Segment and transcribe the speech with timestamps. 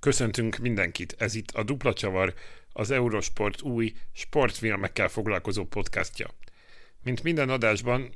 [0.00, 2.34] Köszöntünk mindenkit, ez itt a Dupla Csavar,
[2.72, 6.28] az Eurosport új sportfilmekkel foglalkozó podcastja.
[7.02, 8.14] Mint minden adásban,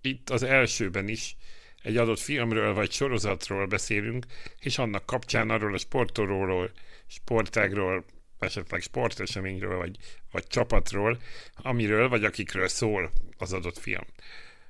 [0.00, 1.36] itt az elsőben is
[1.82, 4.26] egy adott filmről vagy sorozatról beszélünk,
[4.60, 6.70] és annak kapcsán arról a sportolóról,
[7.06, 8.04] sportágról,
[8.38, 9.96] esetleg sporteseményről, vagy,
[10.30, 11.18] vagy csapatról,
[11.56, 14.04] amiről vagy akikről szól az adott film.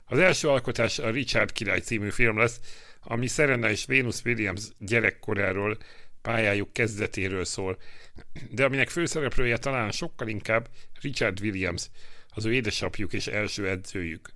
[0.05, 2.61] Az első alkotás a Richard király című film lesz,
[3.01, 5.79] ami Serena és Venus Williams gyerekkoráról,
[6.23, 7.79] pályájuk kezdetéről szól,
[8.51, 10.69] de aminek főszereplője talán sokkal inkább
[11.01, 11.91] Richard Williams,
[12.29, 14.31] az ő édesapjuk és első edzőjük.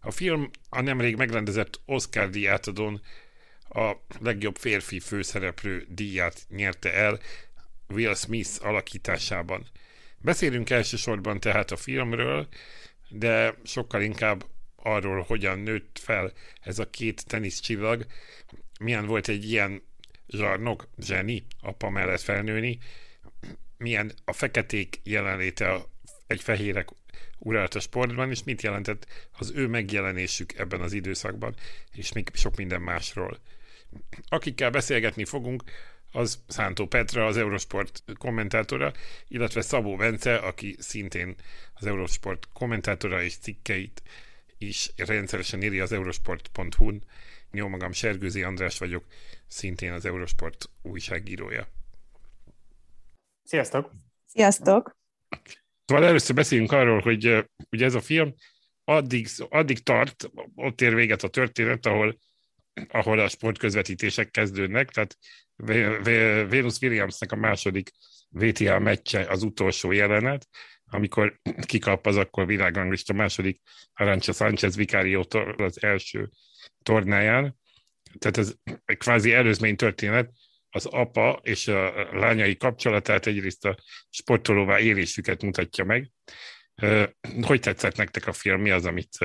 [0.00, 3.00] A film a nemrég megrendezett Oscar díjátadón
[3.68, 7.18] a legjobb férfi főszereplő díját nyerte el
[7.88, 9.66] Will Smith alakításában.
[10.18, 12.48] Beszélünk elsősorban tehát a filmről,
[13.08, 14.44] de sokkal inkább
[14.76, 18.06] arról, hogyan nőtt fel ez a két teniszcsillag,
[18.80, 19.82] milyen volt egy ilyen
[20.28, 22.78] zsarnok, zseni, apa mellett felnőni,
[23.78, 25.88] milyen a feketék jelenléte a,
[26.26, 26.88] egy fehérek
[27.38, 29.06] uralt a sportban, és mit jelentett
[29.38, 31.54] az ő megjelenésük ebben az időszakban,
[31.92, 33.38] és még sok minden másról.
[34.28, 35.62] Akikkel beszélgetni fogunk,
[36.12, 38.92] az Szántó Petra, az Eurosport kommentátora,
[39.28, 41.34] illetve Szabó Bence, aki szintén
[41.74, 44.02] az Eurosport kommentátora és cikkeit
[44.58, 47.02] is rendszeresen írja az eurosport.hu-n.
[47.52, 49.04] Jó magam, Sergőzi András vagyok,
[49.48, 51.66] szintén az Eurosport újságírója.
[53.42, 53.92] Sziasztok!
[54.26, 54.96] Sziasztok!
[55.84, 58.34] Szóval először beszéljünk arról, hogy ugye ez a film
[58.84, 62.18] addig, addig tart, ott ér véget a történet, ahol,
[62.88, 65.16] ahol a sportközvetítések kezdődnek, tehát
[66.48, 67.90] Venus Williamsnek a második
[68.28, 70.48] VTA meccse az utolsó jelenet,
[70.84, 73.60] amikor kikap az akkor világranglista második
[73.94, 75.24] Arancha Sánchez Vicario
[75.56, 76.30] az első
[76.82, 77.56] tornáján.
[78.18, 78.54] Tehát ez
[78.84, 80.30] egy kvázi előzmény történet,
[80.70, 83.76] az apa és a lányai kapcsolatát egyrészt a
[84.08, 86.10] sportolóvá élésüket mutatja meg.
[87.40, 88.60] Hogy tetszett nektek a film?
[88.60, 89.18] Mi az, amit,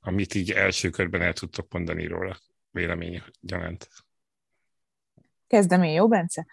[0.00, 2.38] amit így első körben el tudtok mondani róla
[2.70, 3.88] vélemény gyanánt?
[5.46, 6.46] Kezdem én, jó, Bence?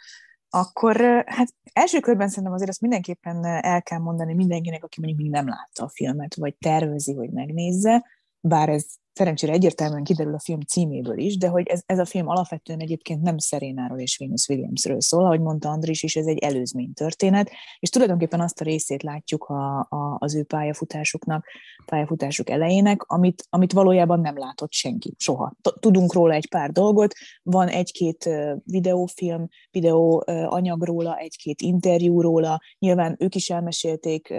[0.49, 5.31] Akkor hát első körben szerintem azért azt mindenképpen el kell mondani mindenkinek, aki mondjuk még
[5.31, 8.05] nem látta a filmet, vagy tervezi, hogy megnézze,
[8.39, 12.27] bár ez szerencsére egyértelműen kiderül a film címéből is, de hogy ez, ez a film
[12.27, 16.94] alapvetően egyébként nem Szerénáról és Venus Williamsről szól, ahogy mondta Andris is, ez egy előzmény
[16.94, 17.49] történet,
[17.79, 21.45] és tulajdonképpen azt a részét látjuk a, a, az ő pályafutásuknak,
[21.85, 25.53] pályafutásuk elejének, amit, amit valójában nem látott senki, soha.
[25.79, 28.29] Tudunk róla egy pár dolgot, van egy-két
[28.63, 34.33] videófilm, videó anyag róla, egy-két interjú róla, nyilván ők is elmesélték,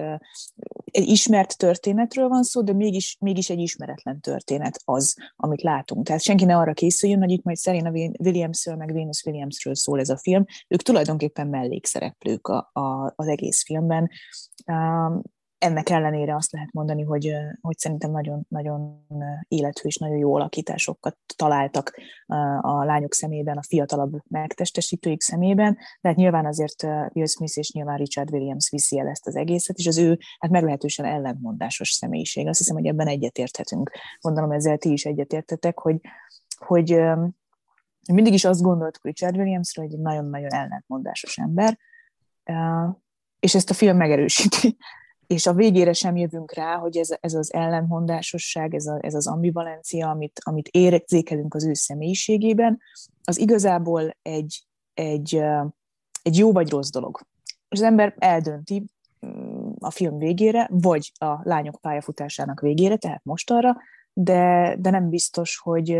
[0.85, 6.07] egy ismert történetről van szó, de mégis, mégis egy ismeretlen történet történet az, amit látunk.
[6.07, 10.09] Tehát senki ne arra készüljön, hogy itt majd Serena Williamsről, meg Venus Williamsről szól ez
[10.09, 10.45] a film.
[10.69, 14.11] Ők tulajdonképpen mellékszereplők a, a, az egész filmben
[15.63, 19.07] ennek ellenére azt lehet mondani, hogy, hogy szerintem nagyon, nagyon
[19.49, 21.95] élethű és nagyon jó alakításokat találtak
[22.61, 27.97] a lányok szemében, a fiatalabb megtestesítőik szemében, de hát nyilván azért Will Smith és nyilván
[27.97, 32.49] Richard Williams viszi el ezt az egészet, és az ő hát meglehetősen ellentmondásos személyiség.
[32.49, 33.91] Azt hiszem, hogy ebben egyetérthetünk.
[34.21, 36.01] Gondolom ezzel ti is egyetértetek, hogy,
[36.57, 37.03] hogy
[38.13, 41.79] mindig is azt gondoltuk Richard Williamsről, hogy egy nagyon-nagyon ellentmondásos ember,
[43.41, 44.77] és ezt a film megerősíti
[45.33, 49.27] és a végére sem jövünk rá, hogy ez, ez az ellenmondásosság, ez, a, ez az
[49.27, 52.81] ambivalencia, amit, amit érzékelünk az ő személyiségében,
[53.25, 55.43] az igazából egy, egy,
[56.23, 57.21] egy jó vagy rossz dolog.
[57.69, 58.85] És az ember eldönti
[59.27, 63.77] mm, a film végére, vagy a lányok pályafutásának végére, tehát most arra,
[64.13, 65.99] de, de nem biztos, hogy,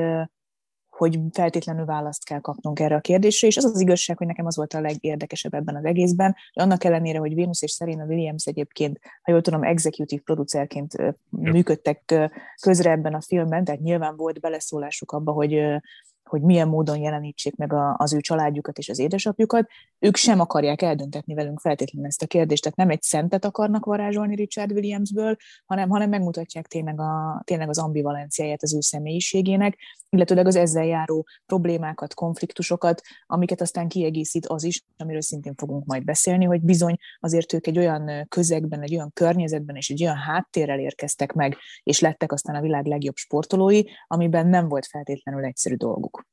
[1.03, 4.57] hogy feltétlenül választ kell kapnunk erre a kérdésre, és az az igazság, hogy nekem az
[4.57, 8.99] volt a legérdekesebb ebben az egészben, hogy annak ellenére, hogy Venus és Serena Williams egyébként,
[9.23, 10.97] ha jól tudom, executive producerként
[11.31, 12.31] működtek
[12.61, 15.81] közre ebben a filmben, tehát nyilván volt beleszólásuk abba, hogy
[16.23, 20.83] hogy milyen módon jelenítsék meg a, az ő családjukat és az édesapjukat, ők sem akarják
[20.83, 25.89] eldöntetni velünk feltétlenül ezt a kérdést, tehát nem egy szentet akarnak varázsolni Richard Williamsből, hanem,
[25.89, 29.77] hanem megmutatják tényleg, a, tényleg az ambivalenciáját az ő személyiségének,
[30.13, 36.05] illetőleg az ezzel járó problémákat, konfliktusokat, amiket aztán kiegészít az is, amiről szintén fogunk majd
[36.05, 40.79] beszélni, hogy bizony azért ők egy olyan közegben, egy olyan környezetben és egy olyan háttérrel
[40.79, 46.27] érkeztek meg, és lettek aztán a világ legjobb sportolói, amiben nem volt feltétlenül egyszerű dolguk.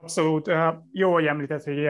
[0.00, 0.50] Abszolút.
[0.92, 1.88] Jó, hogy említett, hogy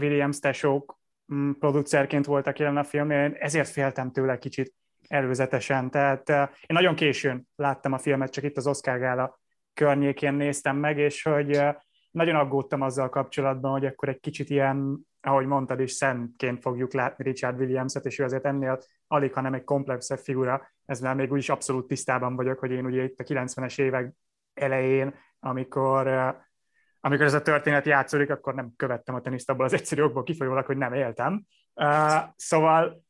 [0.00, 0.98] Williams tesók
[1.34, 4.74] mm, producerként voltak jelen a filmnél, ezért féltem tőle kicsit
[5.08, 5.90] előzetesen.
[5.90, 9.40] Tehát én nagyon későn láttam a filmet, csak itt az Oscar Gála
[9.74, 11.60] környékén néztem meg, és hogy
[12.10, 17.24] nagyon aggódtam azzal kapcsolatban, hogy akkor egy kicsit ilyen, ahogy mondtad is, szentként fogjuk látni
[17.24, 21.86] Richard Williams-et, és ő azért ennél alig, hanem egy komplexebb figura, ezzel még úgyis abszolút
[21.86, 24.14] tisztában vagyok, hogy én ugye itt a 90-es évek
[24.54, 26.06] elején, amikor
[27.04, 30.64] amikor ez a történet játszódik, akkor nem követtem a teniszt abból az egyszerű okból kifolyólag,
[30.64, 31.44] hogy nem éltem.
[31.74, 33.04] Uh, szóval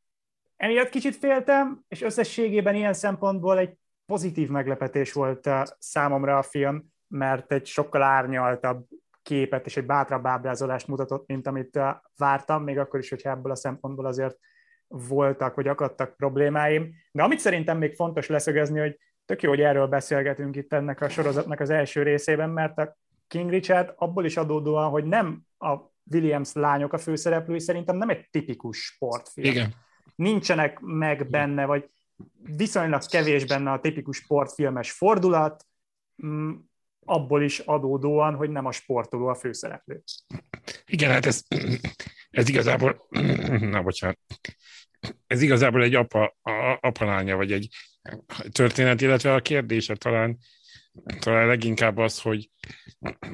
[0.56, 3.76] emiatt kicsit féltem, és összességében ilyen szempontból egy
[4.12, 5.48] pozitív meglepetés volt
[5.78, 8.86] számomra a film, mert egy sokkal árnyaltabb
[9.22, 11.78] képet és egy bátrabb ábrázolást mutatott, mint amit
[12.16, 14.38] vártam, még akkor is, hogyha ebből a szempontból azért
[14.88, 16.94] voltak, vagy akadtak problémáim.
[17.12, 21.08] De amit szerintem még fontos leszögezni, hogy tök jó, hogy erről beszélgetünk itt ennek a
[21.08, 22.96] sorozatnak az első részében, mert a
[23.28, 25.76] King Richard abból is adódóan, hogy nem a
[26.10, 29.50] Williams lányok a főszereplői, szerintem nem egy tipikus sportfilm.
[29.50, 29.74] Igen.
[30.14, 31.90] Nincsenek meg benne, vagy
[32.42, 35.66] viszonylag kevés benne a tipikus sportfilmes fordulat,
[36.26, 36.52] mm,
[37.04, 40.02] abból is adódóan, hogy nem a sportoló a főszereplő.
[40.86, 41.42] Igen, hát ez,
[42.30, 43.06] ez igazából,
[43.60, 44.18] na bocsánat,
[45.26, 46.36] ez igazából egy apa,
[46.80, 47.68] apalánya, vagy egy
[48.50, 50.38] történet, illetve a kérdése talán,
[51.18, 52.50] talán leginkább az, hogy,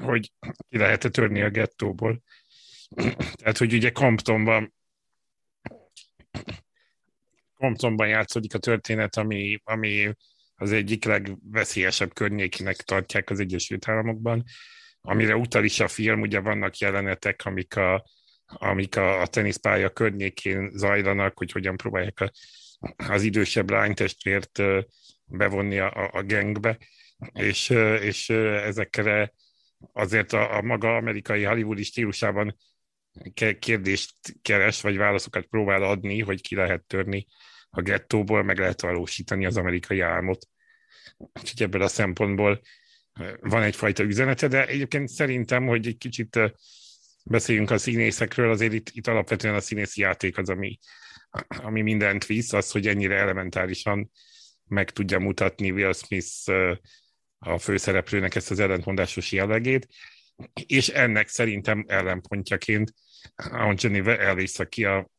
[0.00, 0.32] hogy
[0.68, 2.22] ki lehet-e törni a gettóból.
[3.34, 4.74] Tehát, hogy ugye Comptonban
[7.58, 10.12] Comptonban játszódik a történet, ami, ami
[10.54, 14.44] az egyik legveszélyesebb környékinek tartják az Egyesült Államokban,
[15.00, 18.04] amire utal is a film, ugye vannak jelenetek, amik a,
[18.46, 22.30] amik a, a teniszpálya környékén zajlanak, hogy hogyan próbálják a,
[22.96, 24.62] az idősebb lánytestvért
[25.24, 26.78] bevonni a, a gengbe,
[27.32, 27.70] és,
[28.00, 29.32] és ezekre
[29.92, 32.56] azért a, a maga amerikai hollywoodi stílusában
[33.58, 37.26] kérdést keres, vagy válaszokat próbál adni, hogy ki lehet törni
[37.70, 40.46] a gettóból, meg lehet valósítani az amerikai álmot.
[41.16, 42.60] Úgyhogy ebből a szempontból
[43.40, 46.38] van egyfajta üzenete, de egyébként szerintem, hogy egy kicsit
[47.24, 50.78] beszéljünk a színészekről, azért itt, itt alapvetően a színészi játék az, ami,
[51.48, 54.10] ami mindent visz, az, hogy ennyire elementárisan
[54.64, 56.50] meg tudja mutatni Will Smith
[57.38, 59.88] a főszereplőnek ezt az ellentmondásos jellegét,
[60.66, 62.92] és ennek szerintem ellenpontjaként
[63.36, 65.10] Anthony Ellis, aki, a,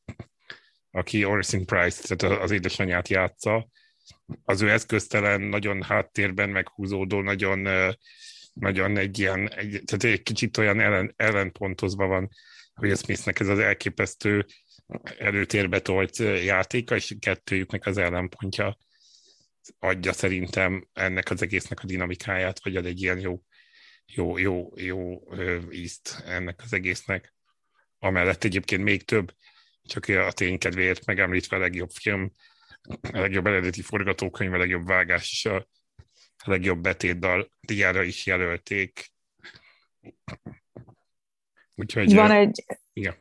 [0.92, 3.68] aki Orson Price, tehát az édesanyját játsza,
[4.44, 7.68] az ő eszköztelen, nagyon háttérben meghúzódó, nagyon,
[8.54, 12.30] nagyon egy ilyen, egy, tehát egy kicsit olyan ellen, ellenpontozva van
[12.82, 14.46] Will Smithnek ez az elképesztő
[15.18, 18.78] előtérbe tolt játéka, és kettőjüknek az ellenpontja
[19.80, 23.42] adja szerintem ennek az egésznek a dinamikáját, vagy ad egy ilyen jó,
[24.14, 25.22] jó, jó, jó
[25.72, 27.34] ízt ennek az egésznek.
[28.00, 29.34] Amellett egyébként még több,
[29.84, 32.32] csak a ténykedvéért megemlítve a legjobb film,
[33.12, 35.68] a legjobb eredeti forgatókönyv, a legjobb vágás és a
[36.46, 39.12] legjobb betétdal diára is jelölték.
[41.76, 42.14] Úgyhogy...
[42.14, 42.66] Van egy...
[42.94, 43.16] Igen.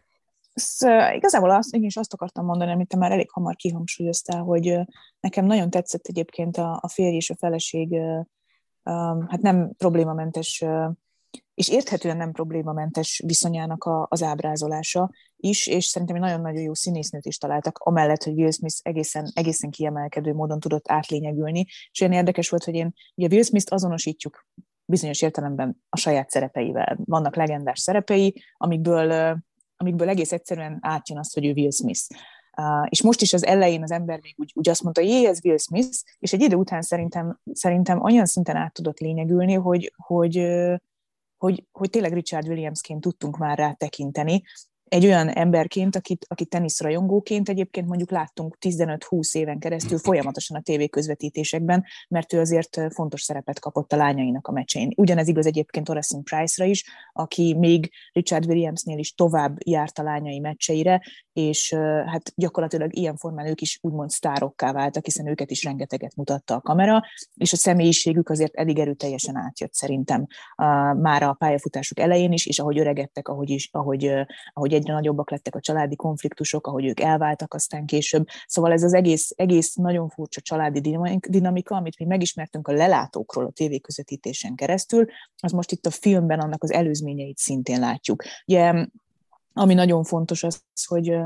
[0.54, 4.78] Szóval igazából azt, én is azt akartam mondani, amit te már elég hamar kihangsúlyoztál, hogy
[5.20, 8.00] nekem nagyon tetszett egyébként a, a férj és a feleség
[9.28, 10.64] hát nem problémamentes
[11.58, 17.26] és érthetően nem problémamentes viszonyának a, az ábrázolása is, és szerintem egy nagyon-nagyon jó színésznőt
[17.26, 22.48] is találtak, amellett, hogy Will Smith egészen, egészen kiemelkedő módon tudott átlényegülni, és olyan érdekes
[22.48, 24.46] volt, hogy én, ugye Will Smith-t azonosítjuk
[24.84, 26.98] bizonyos értelemben a saját szerepeivel.
[27.04, 29.38] Vannak legendás szerepei, amikből,
[29.76, 32.00] amikből egész egyszerűen átjön azt, hogy ő Will Smith.
[32.88, 35.56] És most is az elején az ember még úgy, úgy azt mondta, jé, ez Will
[35.56, 40.36] Smith, és egy idő után szerintem, szerintem olyan szinten át tudott lényegülni, hogy, hogy,
[41.36, 44.42] hogy, hogy tényleg Richard Williamsként tudtunk már rá tekinteni,
[44.88, 50.88] egy olyan emberként, akit, akit teniszrajongóként egyébként mondjuk láttunk 15-20 éven keresztül folyamatosan a tévé
[50.88, 54.92] közvetítésekben, mert ő azért fontos szerepet kapott a lányainak a meccsein.
[54.96, 60.38] Ugyanez igaz egyébként Orison Price-ra is, aki még Richard Williamsnél is tovább járt a lányai
[60.38, 61.02] meccseire,
[61.32, 61.74] és
[62.06, 66.60] hát gyakorlatilag ilyen formán ők is úgymond sztárokká váltak, hiszen őket is rengeteget mutatta a
[66.60, 67.02] kamera,
[67.34, 70.26] és a személyiségük azért elég erőteljesen átjött szerintem
[70.96, 74.12] már a pályafutásuk elején is, és ahogy öregedtek, ahogy, is, ahogy,
[74.52, 78.26] ahogy egyre nagyobbak lettek a családi konfliktusok, ahogy ők elváltak aztán később.
[78.46, 80.80] Szóval ez az egész, egész nagyon furcsa családi
[81.28, 85.06] dinamika, amit mi megismertünk a lelátókról a tévéközvetítésen keresztül,
[85.36, 88.22] az most itt a filmben annak az előzményeit szintén látjuk.
[88.46, 88.86] Ugye,
[89.52, 91.18] ami nagyon fontos az, hogy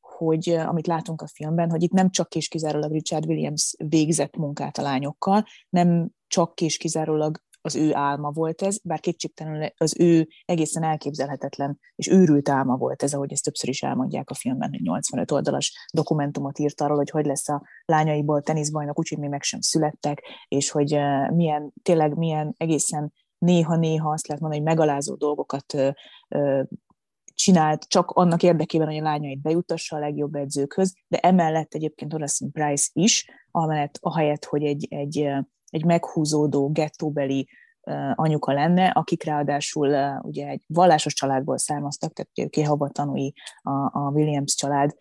[0.00, 4.78] hogy amit látunk a filmben, hogy itt nem csak és kizárólag Richard Williams végzett munkát
[4.78, 10.28] a lányokkal, nem csak és kizárólag az ő álma volt ez, bár kétségtelenül az ő
[10.44, 14.82] egészen elképzelhetetlen és őrült álma volt ez, ahogy ezt többször is elmondják a filmben, hogy
[14.82, 19.60] 85 oldalas dokumentumot írt arról, hogy hogy lesz a lányaiból teniszbajnok, úgyhogy még meg sem
[19.60, 20.98] születtek, és hogy
[21.34, 25.74] milyen, tényleg milyen egészen néha-néha azt lehet mondani, hogy megalázó dolgokat
[27.34, 32.52] csinált csak annak érdekében, hogy a lányait bejutassa a legjobb edzőkhöz, de emellett egyébként Orson
[32.52, 35.28] Price is, amellett ahelyett, hogy egy, egy,
[35.70, 37.48] egy meghúzódó, gettóbeli
[38.14, 42.48] anyuka lenne, akik ráadásul ugye egy vallásos családból származtak, tehát ugye
[42.90, 44.94] tanúi a, a Williams család,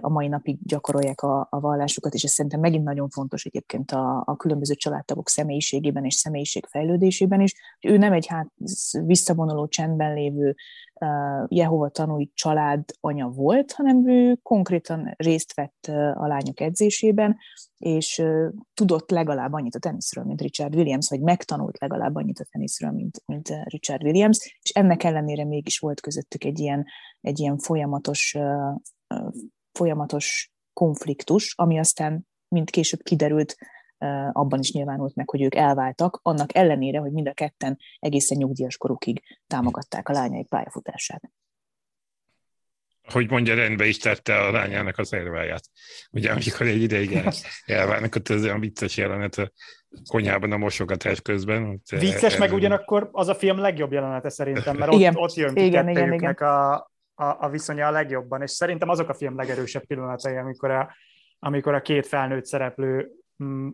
[0.00, 4.22] a mai napig gyakorolják a, a vallásukat, és ez szerintem megint nagyon fontos egyébként a,
[4.26, 7.54] a különböző családtagok személyiségében és személyiség fejlődésében is.
[7.80, 8.52] Ő nem egy hát
[9.04, 10.54] visszavonuló csendben lévő
[10.94, 17.36] uh, Jehova tanúi család anya volt, hanem ő konkrétan részt vett uh, a lányok edzésében,
[17.78, 22.46] és uh, tudott legalább annyit a teniszről, mint Richard Williams, vagy megtanult legalább annyit a
[22.50, 26.86] teniszről, mint, mint Richard Williams, és ennek ellenére mégis volt közöttük egy ilyen,
[27.20, 28.36] egy ilyen folyamatos
[29.72, 33.56] folyamatos konfliktus, ami aztán, mint később kiderült,
[34.32, 38.76] abban is nyilvánult meg, hogy ők elváltak, annak ellenére, hogy mind a ketten egészen nyugdíjas
[38.76, 41.22] korukig támogatták a lányaik pályafutását.
[43.12, 45.62] Hogy mondja, rendbe is tette a lányának az erváját.
[46.10, 47.18] Ugye, amikor egy ideig
[47.66, 49.50] elválnak, ott ez olyan vicces jelenet a
[50.08, 51.82] konyhában a mosogatás közben.
[51.90, 55.14] Vicces, el, meg ugyanakkor az a film legjobb jelenete szerintem, mert igen.
[55.14, 56.34] ott, ott jön ki igen, igen, igen.
[56.34, 60.94] A, a, a viszonya a legjobban, és szerintem azok a film legerősebb pillanatai, amikor a,
[61.38, 63.10] amikor a két felnőtt szereplő
[63.44, 63.68] mm,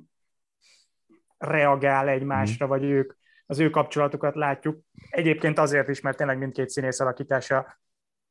[1.38, 2.69] reagál egymásra, mm.
[2.69, 3.12] vagy ők,
[3.47, 4.79] az ő kapcsolatukat látjuk.
[5.11, 7.79] Egyébként azért is, mert tényleg mindkét színész alakítása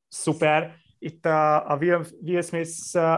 [0.07, 0.75] szuper.
[0.99, 2.71] Itt a, a Will, Will Smith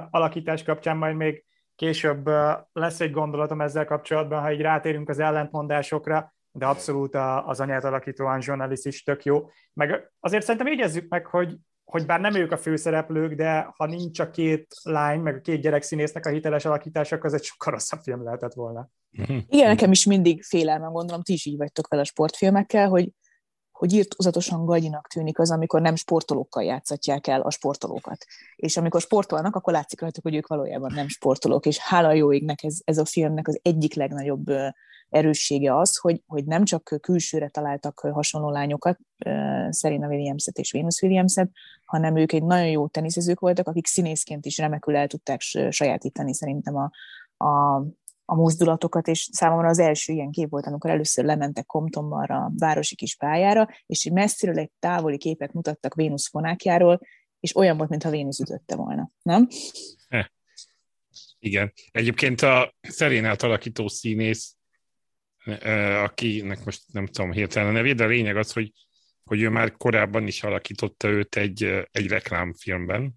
[0.09, 2.29] alakítás kapcsán majd még később
[2.71, 8.25] lesz egy gondolatom ezzel kapcsolatban, ha így rátérünk az ellentmondásokra, de abszolút az anyát alakító
[8.25, 9.49] Anjon is tök jó.
[9.73, 11.57] Meg azért szerintem jegyezzük meg, hogy
[11.91, 15.61] hogy bár nem ők a főszereplők, de ha nincs a két lány, meg a két
[15.61, 18.89] gyerek színésznek a hiteles alakítása, akkor ez egy sokkal rosszabb film lehetett volna.
[19.09, 19.37] Mhm.
[19.47, 23.11] Igen, nekem is mindig félelmem, gondolom, ti is így vagytok vele a sportfilmekkel, hogy,
[23.71, 28.25] hogy írtózatosan gagyinak tűnik az, amikor nem sportolókkal játszatják el a sportolókat.
[28.55, 32.63] És amikor sportolnak, akkor látszik rajtuk, hogy ők valójában nem sportolók, és hála jó égnek
[32.63, 34.45] ez, ez a filmnek az egyik legnagyobb
[35.09, 38.99] erőssége az, hogy, hogy nem csak külsőre találtak hasonló lányokat,
[39.71, 41.49] Serena Williams-et és Venus Williams-et,
[41.85, 46.75] hanem ők egy nagyon jó teniszezők voltak, akik színészként is remekül el tudták sajátítani szerintem
[46.75, 46.91] a,
[47.45, 47.75] a,
[48.25, 52.95] a mozdulatokat, és számomra az első ilyen kép volt, amikor először lementek Comptonban a városi
[52.95, 56.99] kis pályára, és messziről egy távoli képet mutattak Vénusz fonákjáról,
[57.39, 59.47] és olyan volt, mintha Vénusz ütötte volna, nem?
[61.39, 61.73] Igen.
[61.91, 64.56] Egyébként a Szerénát alakító színész
[66.03, 68.71] akinek most nem tudom hirtelen a nevét, de a lényeg az, hogy,
[69.23, 73.13] hogy ő már korábban is alakította őt egy, egy reklámfilmben,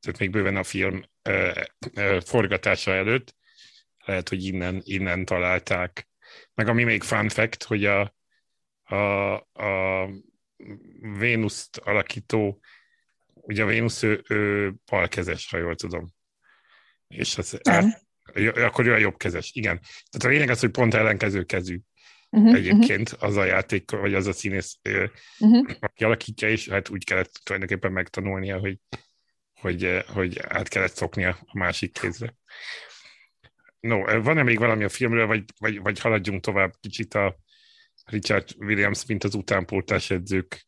[0.00, 1.02] tehát még bőven a film
[2.24, 3.36] forgatása előtt,
[4.04, 6.08] lehet, hogy innen, innen találták.
[6.54, 8.14] Meg ami még fun fact, hogy a,
[8.82, 10.08] a, a
[11.18, 12.60] Vénuszt alakító,
[13.34, 16.12] ugye a Vénusz ő, ő balkezes, ha jól tudom.
[17.08, 18.07] És az, át,
[18.46, 19.80] akkor ő a jobbkezes, igen.
[19.80, 21.78] Tehát a lényeg az, hogy pont ellenkező kezű
[22.30, 23.28] uh-huh, egyébként uh-huh.
[23.28, 24.78] az a játék, vagy az a színész,
[25.40, 25.70] uh-huh.
[25.80, 28.78] aki alakítja, és hát úgy kellett tulajdonképpen megtanulnia, hogy,
[29.60, 32.34] hogy, hogy át kellett szoknia a másik kézre.
[33.80, 37.38] No, van-e még valami a filmről, vagy, vagy, vagy haladjunk tovább kicsit a
[38.04, 40.67] Richard Williams, mint az utánpótlás edzők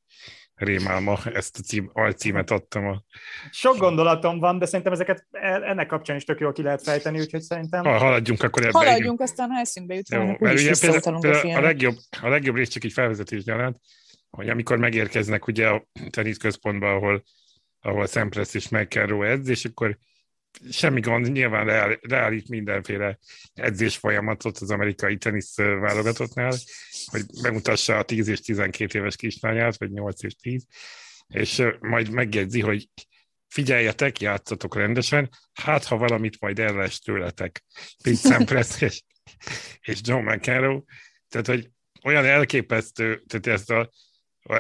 [0.61, 2.87] rémálma, ezt a cím, alcímet adtam.
[2.87, 3.03] A...
[3.51, 7.41] Sok gondolatom van, de szerintem ezeket ennek kapcsán is tök jól ki lehet fejteni, úgyhogy
[7.41, 7.85] szerintem...
[7.85, 8.79] Ha, haladjunk akkor ebbe.
[8.79, 12.57] Haladjunk, aztán ha eszünkbe jut, Jó, mert ugye például, például a, a, legjobb, a legjobb
[12.57, 13.77] rész csak egy felvezetés jelent,
[14.31, 17.23] hogy amikor megérkeznek ugye a tenisz központba, ahol,
[17.81, 19.99] ahol Szempress és McEnroe edz, és akkor
[20.71, 23.19] semmi gond, nyilván leállít mindenféle
[23.55, 26.57] edzés folyamatot az amerikai tenisz válogatottnál,
[27.07, 30.67] hogy bemutassa a 10 és 12 éves kislányát, vagy 8 és 10,
[31.29, 32.89] és majd megjegyzi, hogy
[33.49, 37.65] figyeljetek, játszatok rendesen, hát ha valamit majd ellens tőletek.
[38.03, 39.03] Pete Sampras és,
[39.81, 40.83] és John McEnroe,
[41.29, 41.71] tehát hogy
[42.03, 43.91] olyan elképesztő, tehát ez a,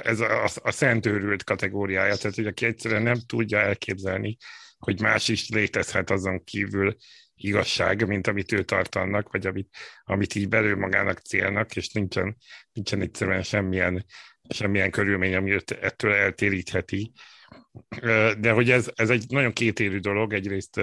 [0.02, 4.37] ez a, a, a szentőrült kategóriája, tehát hogy aki egyszerűen nem tudja elképzelni,
[4.81, 6.97] hogy más is létezhet azon kívül
[7.35, 12.37] igazság, mint amit ő tart annak, vagy amit, amit így belül magának célnak, és nincsen,
[12.73, 14.05] nincsen egyszerűen semmilyen,
[14.49, 17.13] semmilyen körülmény, ami őt ettől eltérítheti.
[18.39, 20.81] De hogy ez, ez egy nagyon kétérű dolog, egyrészt,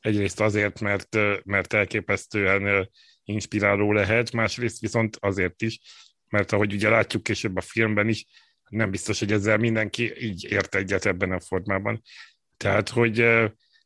[0.00, 2.90] egyrészt azért, mert, mert elképesztően
[3.24, 5.80] inspiráló lehet, másrészt viszont azért is,
[6.28, 8.26] mert ahogy ugye látjuk később a filmben is,
[8.68, 12.02] nem biztos, hogy ezzel mindenki így ért egyet ebben a formában.
[12.58, 13.16] Tehát, hogy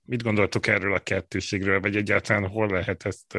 [0.02, 3.38] mit gondoltok erről a kettőségről, vagy egyáltalán hol lehet ezt,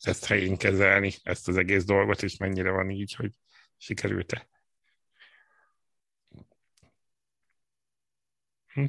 [0.00, 3.30] ezt helyén kezelni, ezt az egész dolgot, és mennyire van így, hogy
[3.76, 4.48] sikerült-e.
[8.66, 8.84] Hm?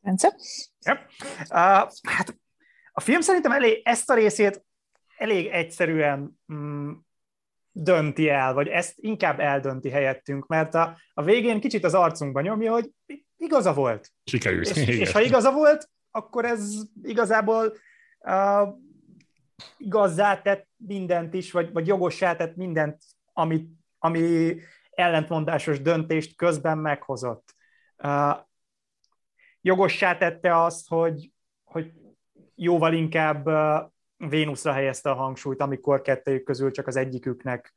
[0.00, 0.36] Bence?
[0.80, 1.06] Ja.
[1.40, 2.36] Uh, hát
[2.92, 4.64] a film szerintem elég, ezt a részét
[5.16, 6.92] elég egyszerűen mm,
[7.72, 12.72] dönti el, vagy ezt inkább eldönti helyettünk, mert a, a végén kicsit az arcunkba nyomja,
[12.72, 12.90] hogy
[13.36, 14.12] igaza volt.
[14.24, 14.68] Sikerült.
[14.68, 17.76] És, és ha igaza volt, akkor ez igazából
[18.18, 18.68] uh,
[19.76, 23.02] igazzá tett mindent is, vagy, vagy jogossá tett mindent,
[23.32, 24.54] ami, ami
[24.90, 27.54] ellentmondásos döntést közben meghozott.
[27.98, 28.36] Uh,
[29.60, 31.32] jogossá tette azt, hogy,
[31.64, 31.92] hogy
[32.54, 33.90] jóval inkább uh,
[34.28, 37.74] Vénuszra helyezte a hangsúlyt, amikor kettőjük közül csak az egyiküknek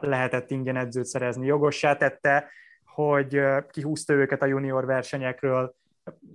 [0.00, 1.46] lehetett ingyen edzőt szerezni.
[1.46, 2.48] Jogossá tette,
[2.84, 3.40] hogy
[3.70, 5.74] kihúzta őket a junior versenyekről,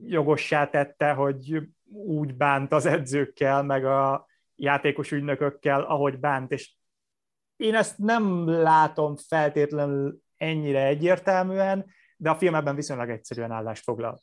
[0.04, 6.74] jogossá tette, hogy úgy bánt az edzőkkel, meg a játékos ügynökökkel, ahogy bánt, és
[7.56, 11.86] én ezt nem látom feltétlenül ennyire egyértelműen,
[12.18, 14.20] de a film ebben viszonylag egyszerűen állást foglal.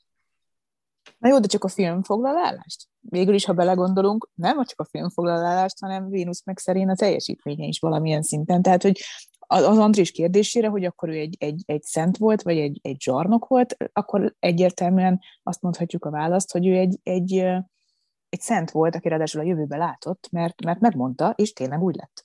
[1.18, 2.86] Na jó, de csak a film foglal állást?
[3.10, 6.94] Végül is, ha belegondolunk, nem csak a film foglal állást, hanem Vénusz meg szerint a
[6.94, 8.62] teljesítménye is valamilyen szinten.
[8.62, 9.00] Tehát, hogy
[9.38, 13.46] az Andris kérdésére, hogy akkor ő egy, egy, egy szent volt, vagy egy, egy zsarnok
[13.46, 17.32] volt, akkor egyértelműen azt mondhatjuk a választ, hogy ő egy, egy,
[18.28, 22.24] egy szent volt, aki ráadásul a jövőbe látott, mert, mert megmondta, és tényleg úgy lett.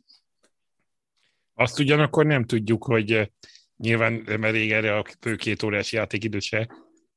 [1.54, 3.32] Azt ugyanakkor nem tudjuk, hogy
[3.78, 6.40] nyilván nem elég erre a fő két órás játékidő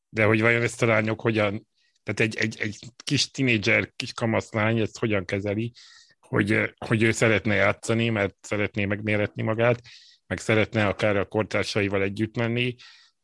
[0.08, 1.66] de hogy vajon ezt a lányok hogyan,
[2.06, 5.72] tehát egy, egy, egy kis tinédzser, kis kamaszlány ezt hogyan kezeli,
[6.20, 9.80] hogy, hogy ő szeretne játszani, mert szeretné megméretni magát,
[10.26, 12.74] meg szeretne akár a kortársaival együtt menni,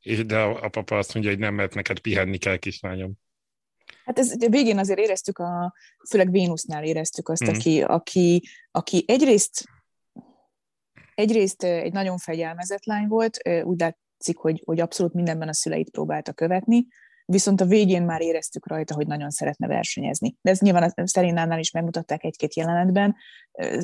[0.00, 3.12] és de a, a papa azt mondja, hogy nem, mert neked pihenni kell, kislányom.
[4.04, 5.74] Hát ez végén azért éreztük, a,
[6.08, 7.48] főleg Vénusznál éreztük azt, mm.
[7.48, 9.64] aki, aki, aki egyrészt
[11.14, 16.32] egyrészt egy nagyon fegyelmezett lány volt, úgy látszik, hogy, hogy abszolút mindenben a szüleit próbálta
[16.32, 16.86] követni,
[17.24, 20.36] viszont a végén már éreztük rajta, hogy nagyon szeretne versenyezni.
[20.40, 23.16] De ez nyilván a Szerénánál is megmutatták egy-két jelenetben.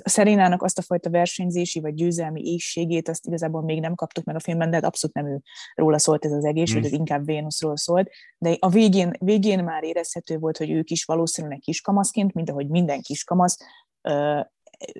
[0.03, 4.37] A Szerénának azt a fajta versenyzési vagy győzelmi éjségét, azt igazából még nem kaptuk meg
[4.37, 5.41] a filmben, de hát abszolút nem ő
[5.75, 6.79] róla szólt ez az egész, mm.
[6.79, 8.11] ez inkább Vénuszról szólt.
[8.39, 13.01] De a végén, végén már érezhető volt, hogy ők is valószínűleg kiskamaszként, mint ahogy minden
[13.01, 13.59] kiskamasz,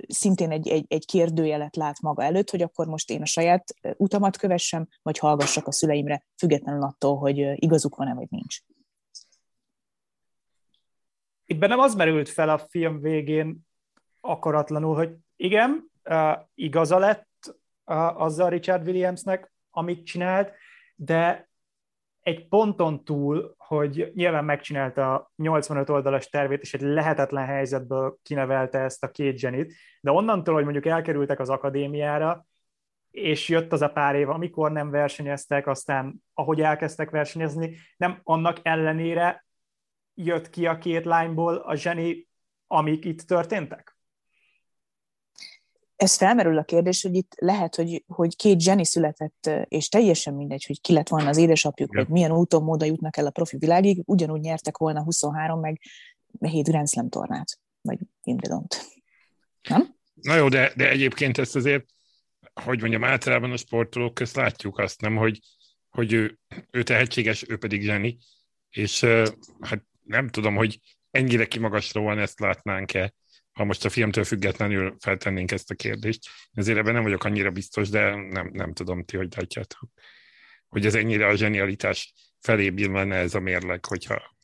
[0.09, 4.37] szintén egy, egy, egy kérdőjelet lát maga előtt, hogy akkor most én a saját utamat
[4.37, 8.59] kövessem, vagy hallgassak a szüleimre, függetlenül attól, hogy igazuk van-e, vagy nincs.
[11.45, 13.67] Itt bennem az merült fel a film végén
[14.21, 15.91] akaratlanul, hogy igen,
[16.55, 17.57] igaza lett
[18.15, 20.53] azzal Richard Williamsnek, amit csinált,
[20.95, 21.48] de
[22.29, 28.79] egy ponton túl, hogy nyilván megcsinálta a 85 oldalas tervét, és egy lehetetlen helyzetből kinevelte
[28.79, 32.47] ezt a két zsenit, de onnantól, hogy mondjuk elkerültek az akadémiára,
[33.11, 38.59] és jött az a pár év, amikor nem versenyeztek, aztán ahogy elkezdtek versenyezni, nem annak
[38.63, 39.47] ellenére
[40.15, 42.29] jött ki a két lányból a zseni,
[42.67, 43.98] amik itt történtek?
[45.99, 50.65] Ez felmerül a kérdés, hogy itt lehet, hogy, hogy két zseni született, és teljesen mindegy,
[50.67, 54.03] hogy ki lett volna az édesapjuk, vagy milyen úton, módon jutnak el a profi világig,
[54.05, 55.81] ugyanúgy nyertek volna 23 meg
[56.41, 58.87] 7 Grand Slam tornát, vagy Wimbledon-t.
[59.69, 59.95] Nem?
[60.15, 61.85] Na jó, de, de egyébként ezt azért,
[62.65, 65.41] hogy mondjam, általában a sportolók közt látjuk azt, nem, hogy,
[65.89, 66.39] hogy ő,
[66.71, 68.19] ő tehetséges, ő pedig zseni,
[68.71, 69.05] és
[69.61, 70.81] hát nem tudom, hogy
[71.11, 73.13] ennyire kimagaslóan ezt látnánk-e
[73.59, 76.29] ha most a filmtől függetlenül feltennénk ezt a kérdést.
[76.53, 79.91] Ezért ebben nem vagyok annyira biztos, de nem, nem tudom ti, hogy látjátok.
[80.69, 84.37] Hogy ez ennyire a zsenialitás felé bilmenne ez a mérleg, hogyha...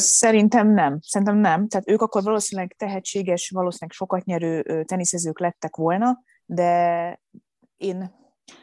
[0.00, 0.98] Szerintem nem.
[1.00, 1.68] Szerintem nem.
[1.68, 7.20] Tehát ők akkor valószínűleg tehetséges, valószínűleg sokat nyerő teniszezők lettek volna, de
[7.76, 8.14] én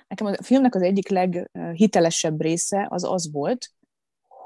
[0.08, 3.68] nekem a filmnek az egyik leghitelesebb része az az volt,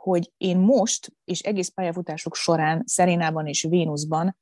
[0.09, 4.37] hogy én most, és egész pályafutások során Szerénában és Vénuszban,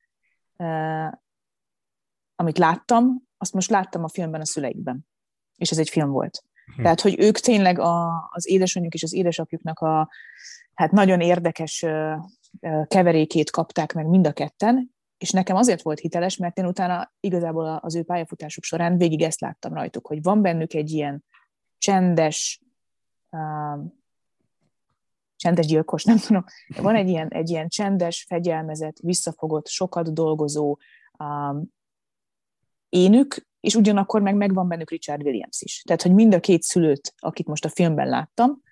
[2.36, 5.08] amit láttam, azt most láttam a filmben a szüleikben.
[5.56, 6.44] És ez egy film volt.
[6.76, 6.82] Hm.
[6.82, 10.10] Tehát, hogy ők tényleg a, az édesanyjuk és az édesapjuknak a
[10.74, 11.86] hát nagyon érdekes
[12.88, 17.76] keverékét kapták meg mind a ketten, és nekem azért volt hiteles, mert én utána igazából
[17.76, 21.24] az ő pályafutásuk során végig ezt láttam rajtuk, hogy van bennük egy ilyen
[21.78, 22.62] csendes,
[25.38, 26.44] csendes gyilkos, nem tudom,
[26.82, 30.78] van egy ilyen, egy ilyen csendes, fegyelmezett, visszafogott, sokat dolgozó
[31.20, 31.76] um,
[32.90, 35.82] énük, és ugyanakkor meg megvan bennük Richard Williams is.
[35.86, 38.66] Tehát, hogy mind a két szülőt, akit most a filmben láttam,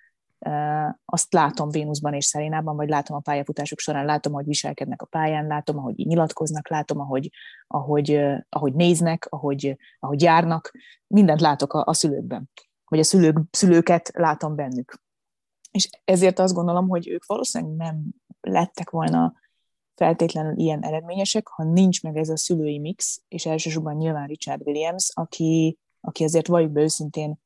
[1.04, 5.46] azt látom Vénuszban és Szerénában, vagy látom a pályafutásuk során, látom, ahogy viselkednek a pályán,
[5.46, 7.30] látom, ahogy nyilatkoznak, látom, ahogy,
[7.66, 10.72] ahogy, ahogy néznek, ahogy, ahogy járnak,
[11.06, 12.50] mindent látok a, a szülőkben,
[12.84, 15.04] vagy a szülők, szülőket látom bennük.
[15.76, 18.04] És ezért azt gondolom, hogy ők valószínűleg nem
[18.40, 19.34] lettek volna
[19.94, 25.10] feltétlenül ilyen eredményesek, ha nincs meg ez a szülői mix, és elsősorban nyilván Richard Williams,
[25.14, 27.44] aki, aki azért valljuk be őszintén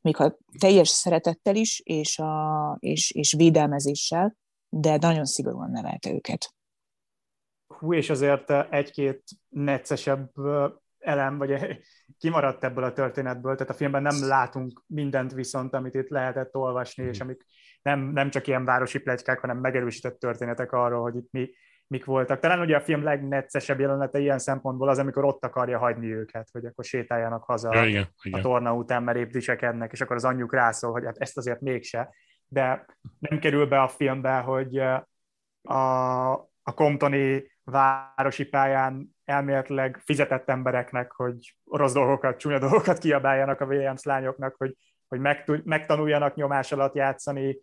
[0.00, 4.36] még ha teljes szeretettel is, és, a, és, és védelmezéssel,
[4.68, 6.54] de nagyon szigorúan nevelte őket.
[7.66, 10.30] Hú, és azért egy-két neccesebb
[10.98, 11.52] elem, vagy
[12.18, 17.04] kimaradt ebből a történetből, tehát a filmben nem látunk mindent viszont, amit itt lehetett olvasni,
[17.04, 17.46] és amik
[17.84, 21.50] nem, nem csak ilyen városi plegykák, hanem megerősített történetek arról, hogy itt mi,
[21.86, 22.40] mik voltak.
[22.40, 26.64] Talán ugye a film legneccesebb jelenete ilyen szempontból az, amikor ott akarja hagyni őket, hogy
[26.64, 28.40] akkor sétáljanak haza ja, igen, igen.
[28.40, 31.60] a torna után, mert épp dicsekednek, és akkor az anyjuk rászól, hogy hát ezt azért
[31.60, 32.14] mégse.
[32.46, 32.86] De
[33.18, 34.78] nem kerül be a filmbe, hogy
[35.62, 43.66] a, a Comptoni városi pályán elméletileg fizetett embereknek, hogy rossz dolgokat, csúnya dolgokat kiabáljanak a
[43.66, 44.76] Williams lányoknak, hogy,
[45.08, 45.20] hogy
[45.64, 47.58] megtanuljanak nyomás alatt játszani.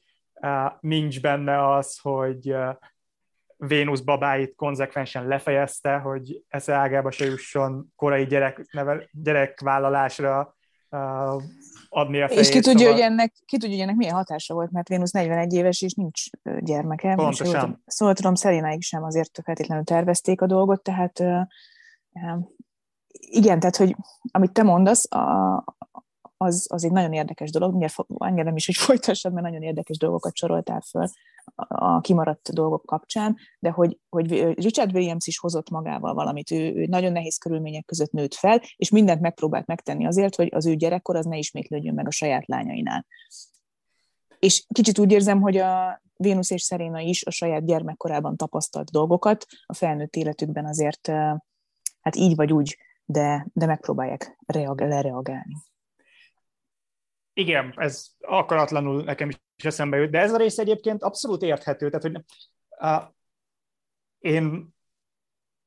[0.79, 2.55] Nincs benne az, hogy
[3.57, 10.55] Vénusz babáit konzekvensen lefejezte, hogy esze ágába se jusson korai gyerek, neve, gyerekvállalásra
[10.89, 11.43] uh,
[11.89, 12.43] adni a fejét.
[12.43, 12.93] És ki tudja, szóval...
[12.93, 16.23] hogy ennek, ki tudja, hogy ennek milyen hatása volt, mert Vénusz 41 éves, és nincs
[16.59, 17.15] gyermeke.
[17.15, 17.83] Pontosan.
[17.85, 21.41] Szóval tudom, Szelináig sem azért feltétlenül tervezték a dolgot, tehát uh,
[23.11, 23.95] igen, tehát, hogy
[24.31, 25.63] amit te mondasz, a,
[26.41, 27.69] az, az egy nagyon érdekes dolog.
[27.69, 31.07] Mindjárt engedem is, hogy folytassad, mert nagyon érdekes dolgokat soroltál föl
[31.67, 36.51] a kimaradt dolgok kapcsán, de hogy, hogy Richard Williams is hozott magával valamit.
[36.51, 40.65] Ő, ő nagyon nehéz körülmények között nőtt fel, és mindent megpróbált megtenni azért, hogy az
[40.65, 43.05] ő gyerekkor az ne ismétlődjön meg a saját lányainál.
[44.39, 49.45] És kicsit úgy érzem, hogy a Vénusz és Szeréna is a saját gyermekkorában tapasztalt dolgokat
[49.65, 51.07] a felnőtt életükben azért
[52.01, 55.70] hát így vagy úgy, de, de megpróbálják reag- lereagálni.
[57.41, 62.01] Igen, ez akaratlanul nekem is eszembe jut, de ez a rész egyébként abszolút érthető, tehát
[62.01, 62.23] hogy
[62.79, 63.13] uh,
[64.19, 64.73] én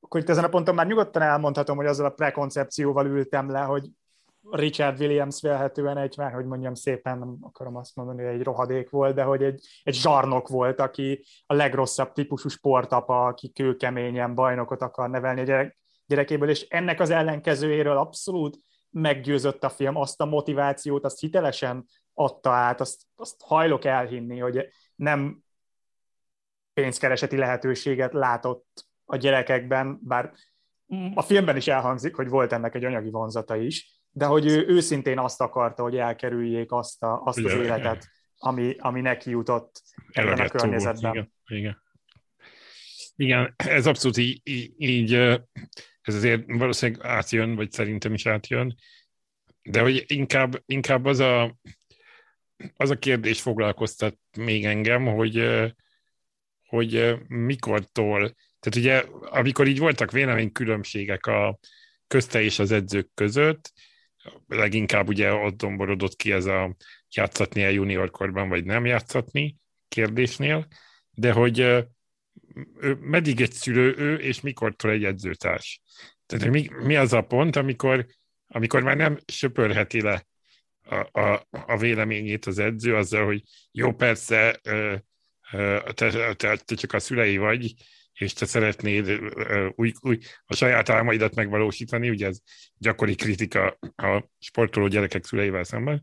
[0.01, 3.91] akkor itt ezen a ponton már nyugodtan elmondhatom, hogy azzal a prekoncepcióval ültem le, hogy
[4.51, 8.91] Richard Williams vélhetően egy, már hogy mondjam szépen, nem akarom azt mondani, hogy egy rohadék
[8.91, 14.83] volt, de hogy egy, egy zsarnok volt, aki a legrosszabb típusú sportapa, aki kőkeményen bajnokot
[14.83, 18.59] akar nevelni a gyerek, gyerekéből, és ennek az ellenkezőjéről abszolút
[18.95, 24.69] meggyőzött a film, azt a motivációt, azt hitelesen adta át, azt, azt hajlok elhinni, hogy
[24.95, 25.43] nem
[26.73, 30.33] pénzkereseti lehetőséget látott a gyerekekben, bár
[31.15, 35.19] a filmben is elhangzik, hogy volt ennek egy anyagi vonzata is, de hogy ő őszintén
[35.19, 40.49] azt akarta, hogy elkerüljék azt, a, azt az életet, ami, ami neki jutott ebben a
[40.49, 41.13] környezetben.
[41.13, 41.83] Igen, igen.
[43.17, 44.41] igen, ez abszolút így,
[44.77, 45.41] így,
[46.05, 48.77] ez azért valószínűleg átjön, vagy szerintem is átjön,
[49.63, 51.59] de hogy inkább, inkább az a,
[52.77, 55.51] az a kérdés foglalkoztat még engem, hogy,
[56.67, 61.59] hogy mikortól, tehát ugye amikor így voltak véleménykülönbségek a
[62.07, 63.73] közte és az edzők között,
[64.47, 66.77] leginkább ugye ott domborodott ki ez a
[67.11, 69.57] játszatni a juniorkorban, vagy nem játszatni
[69.89, 70.67] kérdésnél,
[71.11, 71.87] de hogy
[72.81, 75.81] ő, meddig egy szülő ő, és mikortól egy edzőtárs.
[76.27, 78.07] Tehát mi, mi az a pont, amikor,
[78.47, 80.27] amikor már nem söpörheti le
[80.85, 84.61] a, a, a véleményét az edző azzal, hogy jó, persze,
[85.95, 87.75] te, te, te csak a szülei vagy,
[88.13, 89.21] és te szeretnéd
[89.75, 92.39] új, új, a saját álmaidat megvalósítani, ugye ez
[92.79, 96.03] gyakori kritika a sportoló gyerekek szüleivel szemben,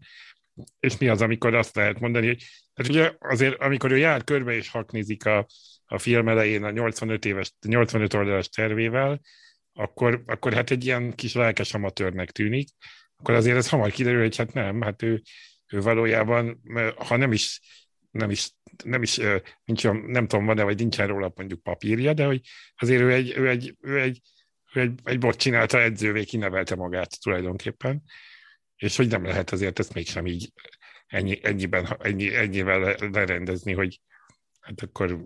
[0.79, 4.53] és mi az, amikor azt lehet mondani, hogy hát ugye azért, amikor ő jár körbe
[4.53, 5.47] és haknézik a,
[5.91, 9.21] a film elején a 85 éves, 85 oldalas tervével,
[9.73, 12.69] akkor, akkor hát egy ilyen kis lelkes amatőrnek tűnik,
[13.17, 15.21] akkor azért ez hamar kiderül, hogy hát nem, hát ő,
[15.67, 16.61] ő valójában,
[16.95, 17.59] ha nem is,
[18.11, 18.51] nem is,
[18.83, 19.19] nem is,
[19.65, 22.41] nincs, nem tudom, van-e, vagy nincsen róla mondjuk papírja, de hogy
[22.75, 24.21] azért ő egy, ő egy, ő egy,
[24.73, 28.03] ő egy, egy bot csinálta, edzővé kinevelte magát tulajdonképpen,
[28.75, 30.51] és hogy nem lehet azért ezt mégsem így
[31.07, 33.99] ennyi, ennyiben, ennyi, ennyivel lerendezni, hogy
[34.61, 35.25] hát akkor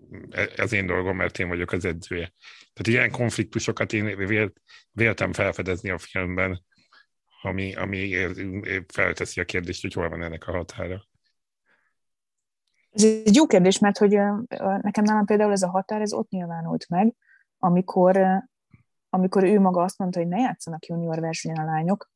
[0.55, 2.33] ez én dolgom, mert én vagyok az edzője.
[2.73, 6.63] Tehát ilyen konfliktusokat én vélt, véltem felfedezni a filmben,
[7.41, 8.27] ami, ami
[8.87, 11.07] felteszi a kérdést, hogy hol van ennek a határa.
[12.91, 14.19] Ez egy jó kérdés, mert hogy
[14.81, 17.15] nekem nálam például ez a határ, ez ott nyilvánult meg,
[17.57, 18.43] amikor,
[19.09, 22.13] amikor ő maga azt mondta, hogy ne játszanak junior versenyen a lányok,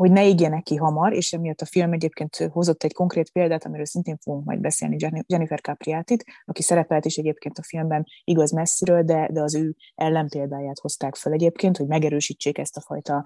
[0.00, 3.84] hogy ne ígjenek ki hamar, és emiatt a film egyébként hozott egy konkrét példát, amiről
[3.84, 9.28] szintén fogunk majd beszélni, Jennifer Capriatit, aki szerepelt is egyébként a filmben, igaz messziről, de,
[9.32, 13.24] de az ő ellenpéldáját hozták fel egyébként, hogy megerősítsék ezt a fajta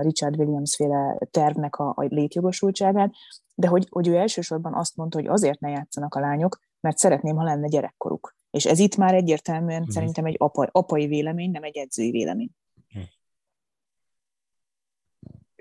[0.00, 3.12] Richard Williams féle tervnek a, a létjogosultságát,
[3.54, 7.36] de hogy, hogy ő elsősorban azt mondta, hogy azért ne játszanak a lányok, mert szeretném,
[7.36, 8.36] ha lenne gyerekkoruk.
[8.50, 9.90] És ez itt már egyértelműen mm.
[9.90, 12.50] szerintem egy apa, apai vélemény, nem egy edzői vélemény.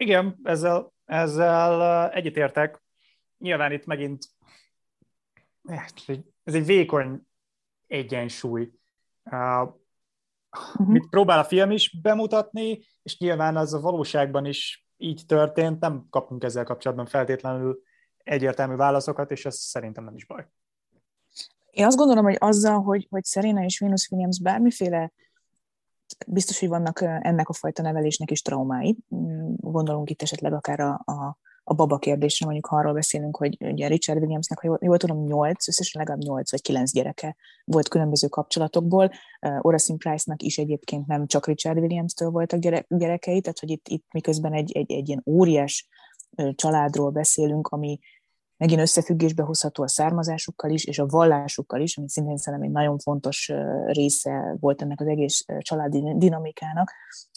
[0.03, 2.83] Igen, ezzel, ezzel egyetértek.
[3.37, 4.25] Nyilván itt megint
[6.43, 7.27] ez egy vékony
[7.87, 8.71] egyensúly.
[9.23, 9.73] Uh,
[10.85, 16.07] mit próbál a film is bemutatni, és nyilván az a valóságban is így történt, nem
[16.09, 17.81] kapunk ezzel kapcsolatban feltétlenül
[18.17, 20.47] egyértelmű válaszokat, és ez szerintem nem is baj.
[21.71, 25.11] Én azt gondolom, hogy azzal, hogy, hogy Serena és Venus Williams bármiféle
[26.27, 28.97] biztos, hogy vannak ennek a fajta nevelésnek is traumái.
[29.15, 33.57] Mm, gondolunk itt esetleg akár a, a, a baba kérdésre, mondjuk ha arról beszélünk, hogy
[33.59, 38.27] ugye Richard Williamsnek, ha jól, tudom, nyolc, összesen legalább nyolc vagy kilenc gyereke volt különböző
[38.27, 39.11] kapcsolatokból.
[39.41, 43.87] Uh, Oracin Price-nak is egyébként nem csak Richard Williams-től voltak gyere, gyerekei, tehát hogy itt,
[43.87, 45.87] itt miközben egy, egy, egy ilyen óriás
[46.55, 47.99] családról beszélünk, ami
[48.63, 52.97] megint összefüggésbe hozható a származásukkal is, és a vallásukkal is, ami szintén szerintem egy nagyon
[52.97, 53.51] fontos
[53.85, 56.91] része volt ennek az egész családi dinamikának,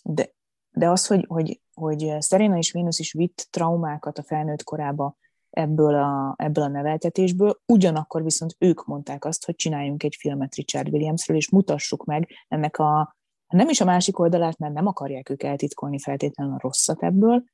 [0.04, 0.30] de,
[0.70, 5.16] de az, hogy, hogy, hogy Serena és Vénusz is vitt traumákat a felnőtt korába
[5.50, 10.88] ebből a, ebből a neveltetésből, ugyanakkor viszont ők mondták azt, hogy csináljunk egy filmet Richard
[10.88, 15.42] Williamsről, és mutassuk meg ennek a, nem is a másik oldalát, mert nem akarják ők
[15.42, 17.44] eltitkolni feltétlenül a rosszat ebből,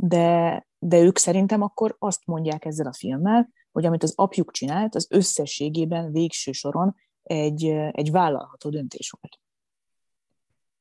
[0.00, 4.94] de, de ők szerintem akkor azt mondják ezzel a filmmel, hogy amit az apjuk csinált,
[4.94, 9.38] az összességében végső soron egy, egy vállalható döntés volt.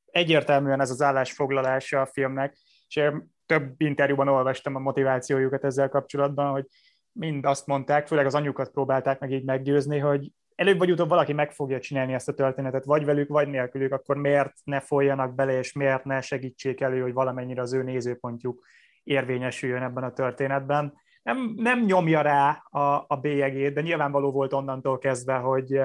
[0.06, 6.51] Egyértelműen ez az állásfoglalása a filmnek, és én több interjúban olvastam a motivációjukat ezzel kapcsolatban,
[6.51, 6.65] hogy
[7.12, 11.34] mind azt mondták, főleg az anyukat próbálták meg így meggyőzni, hogy előbb vagy utóbb valaki
[11.34, 15.58] meg fogja csinálni ezt a történetet, vagy velük, vagy nélkülük, akkor miért ne folyjanak bele,
[15.58, 18.65] és miért ne segítsék elő, hogy valamennyire az ő nézőpontjuk
[19.07, 20.93] érvényesüljön ebben a történetben.
[21.23, 25.81] Nem, nem nyomja rá a, a bélyegét, de nyilvánvaló volt onnantól kezdve, hogy,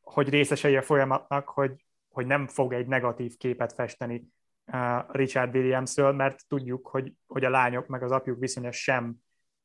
[0.00, 4.28] hogy részesei a folyamatnak, hogy, hogy nem fog egy negatív képet festeni
[4.72, 9.16] uh, Richard Williamsről, mert tudjuk, hogy, hogy a lányok meg az apjuk viszonya sem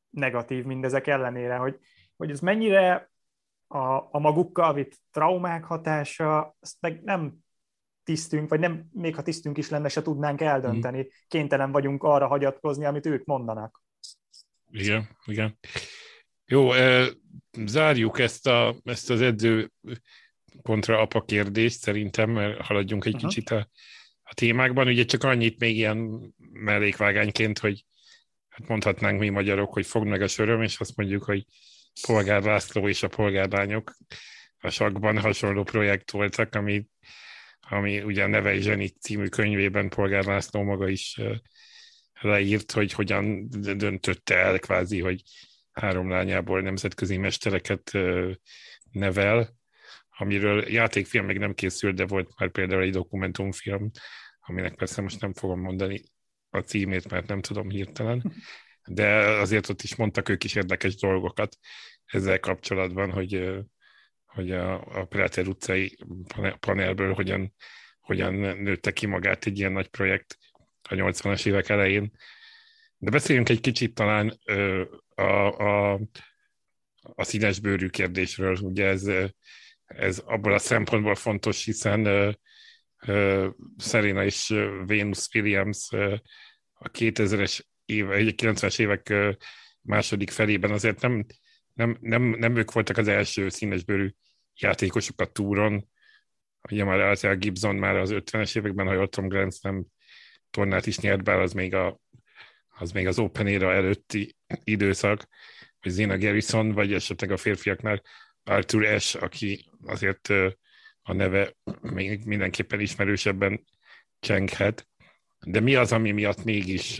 [0.10, 1.80] negatív mindezek ellenére, hogy,
[2.17, 3.12] hogy ez mennyire
[3.67, 7.34] a, a magukkal vitt traumák hatása, ezt meg nem
[8.12, 11.00] tisztünk, vagy nem, még ha tisztünk is lenne, se tudnánk eldönteni.
[11.00, 11.08] Mm.
[11.28, 13.84] Kénytelen vagyunk arra hagyatkozni, amit ők mondanak.
[14.71, 15.58] Igen, igen.
[16.45, 16.71] Jó,
[17.65, 19.71] zárjuk ezt, a, ezt az edző
[20.62, 23.30] kontra apa kérdést szerintem, mert haladjunk egy uh-huh.
[23.30, 23.69] kicsit a,
[24.24, 24.88] a témákban.
[24.88, 26.21] Ugye csak annyit még ilyen
[26.52, 27.86] mellékvágányként, hogy
[28.50, 31.45] hát mondhatnánk mi magyarok, hogy fogd meg a söröm, és azt mondjuk, hogy
[32.08, 33.95] Polgár László és a polgárlányok
[34.60, 36.86] a sakban hasonló projekt voltak, ami
[37.72, 41.22] ami ugye a Neve Zseni című könyvében Polgár László maga is
[42.22, 45.22] leírt, hogy hogyan döntötte el kvázi, hogy
[45.72, 47.92] három lányából nemzetközi mestereket
[48.92, 49.56] nevel,
[50.10, 53.92] amiről játékfilm még nem készült, de volt már például egy dokumentumfilm,
[54.40, 56.02] aminek persze most nem fogom mondani
[56.50, 58.34] a címét, mert nem tudom hirtelen,
[58.86, 61.58] de azért ott is mondtak ők is érdekes dolgokat
[62.06, 63.62] ezzel kapcsolatban, hogy
[64.34, 65.98] hogy a, a Prater utcai
[66.60, 67.54] panelből hogyan,
[68.00, 70.38] hogyan nőtte ki magát egy ilyen nagy projekt
[70.89, 72.12] a 80-as évek elején.
[72.98, 74.39] De beszéljünk egy kicsit talán
[75.15, 76.00] a, a,
[77.02, 78.58] a színesbőrű kérdésről.
[78.62, 79.12] Ugye ez,
[79.86, 82.38] ez abból a szempontból fontos, hiszen
[83.78, 84.48] Serena és
[84.86, 85.91] Venus Williams
[86.74, 89.13] a 2000-es éve, 90-es évek
[89.82, 91.26] második felében azért nem,
[91.74, 94.10] nem, nem, nem ők voltak az első színesbőrű
[94.56, 95.90] játékosok a túron.
[96.70, 99.86] Ugye már Althea Gibson már az 50-es években, ha jól tudom, Slam
[100.50, 102.00] tornát is nyert, bár az még, a,
[102.68, 105.28] az még az Open Era előtti időszak,
[105.82, 108.02] vagy Zina Garrison, vagy esetleg a férfiaknál
[108.44, 110.30] Arthur Ashe, aki azért
[111.02, 113.64] a neve még mindenképpen ismerősebben
[114.20, 114.88] csenghet.
[115.46, 117.00] De mi az, ami miatt mégis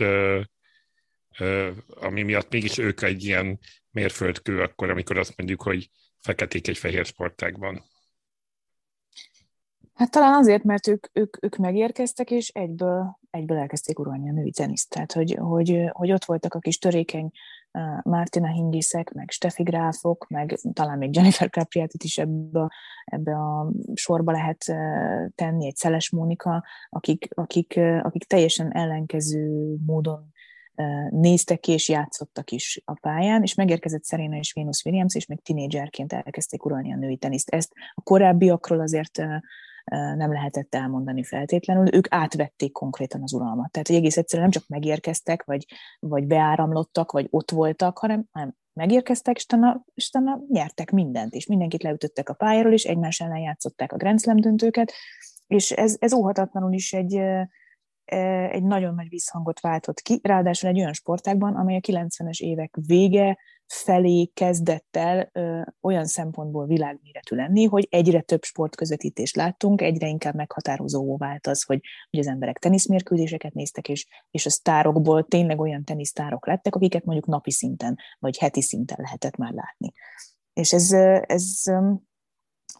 [1.86, 3.58] ami miatt mégis ők egy ilyen
[3.92, 7.82] mérföldkő akkor, amikor azt mondjuk, hogy feketék egy fehér sportágban?
[9.94, 14.50] Hát talán azért, mert ők, ők, ők megérkeztek, és egyből, egyből elkezdték uralni a női
[14.50, 14.90] teniszt.
[14.90, 17.30] Tehát, hogy, hogy, hogy ott voltak a kis törékeny
[18.02, 22.70] Martina Hingiszek, meg Steffi Gráfok, meg talán még Jennifer Capriatit is ebbe, a,
[23.04, 24.64] ebbe a sorba lehet
[25.34, 30.31] tenni, egy Szeles Mónika, akik, akik, akik teljesen ellenkező módon
[31.10, 36.12] néztek és játszottak is a pályán, és megérkezett Serena és Venus Williams, és még tinédzserként
[36.12, 37.48] elkezdték uralni a női teniszt.
[37.48, 39.22] Ezt a korábbiakról azért
[40.16, 43.70] nem lehetett elmondani feltétlenül, ők átvették konkrétan az uralmat.
[43.70, 45.64] Tehát, hogy egész egyszerűen nem csak megérkeztek, vagy,
[46.00, 51.46] vagy beáramlottak, vagy ott voltak, hanem, hanem megérkeztek, és utána, és utána nyertek mindent, és
[51.46, 54.92] mindenkit leütöttek a pályáról, és egymás ellen játszották a Grand Slam döntőket,
[55.46, 57.20] és ez, ez óhatatlanul is egy,
[58.04, 63.38] egy nagyon nagy visszhangot váltott ki, ráadásul egy olyan sportágban, amely a 90-es évek vége
[63.72, 70.34] felé kezdett el ö, olyan szempontból világméretű lenni, hogy egyre több sportközvetítést láttunk, egyre inkább
[70.34, 75.84] meghatározó vált az, hogy, hogy az emberek teniszmérkőzéseket néztek, és, és a sztárokból tényleg olyan
[75.84, 79.92] tenisztárok lettek, akiket mondjuk napi szinten, vagy heti szinten lehetett már látni.
[80.52, 80.92] És ez,
[81.26, 81.62] ez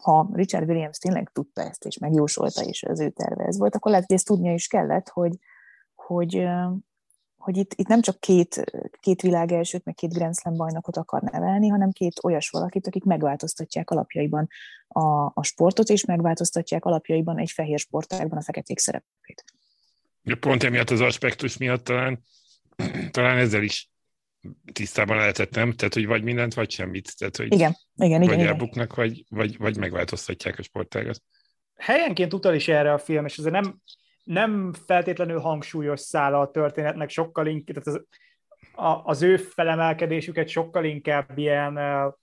[0.03, 3.91] ha Richard Williams tényleg tudta ezt, és megjósolta, és az ő terve ez volt, akkor
[3.91, 5.37] lehet, hogy ezt tudnia is kellett, hogy,
[5.95, 6.47] hogy,
[7.37, 8.63] hogy itt, itt nem csak két,
[8.99, 13.03] két világ elsőt, meg két Grand Slam bajnokot akar nevelni, hanem két olyas valakit, akik
[13.03, 14.47] megváltoztatják alapjaiban
[14.87, 19.43] a, a sportot, és megváltoztatják alapjaiban egy fehér sportágban a feketék szerepét.
[20.39, 22.23] Pont emiatt az aspektus miatt talán,
[23.11, 23.92] talán ezzel is
[24.73, 25.71] tisztában lehetett, nem?
[25.71, 27.17] Tehát, hogy vagy mindent, vagy semmit.
[27.17, 28.47] Tehát, hogy igen, igen, vagy igen.
[28.47, 31.21] elbuknak, vagy, vagy, vagy megváltoztatják a sportágat.
[31.75, 33.81] Helyenként utal is erre a film, és azért nem,
[34.23, 38.05] nem feltétlenül hangsúlyos szála a történetnek, sokkal inkább, tehát az,
[38.85, 42.13] a, az ő felemelkedésüket sokkal inkább ilyen uh,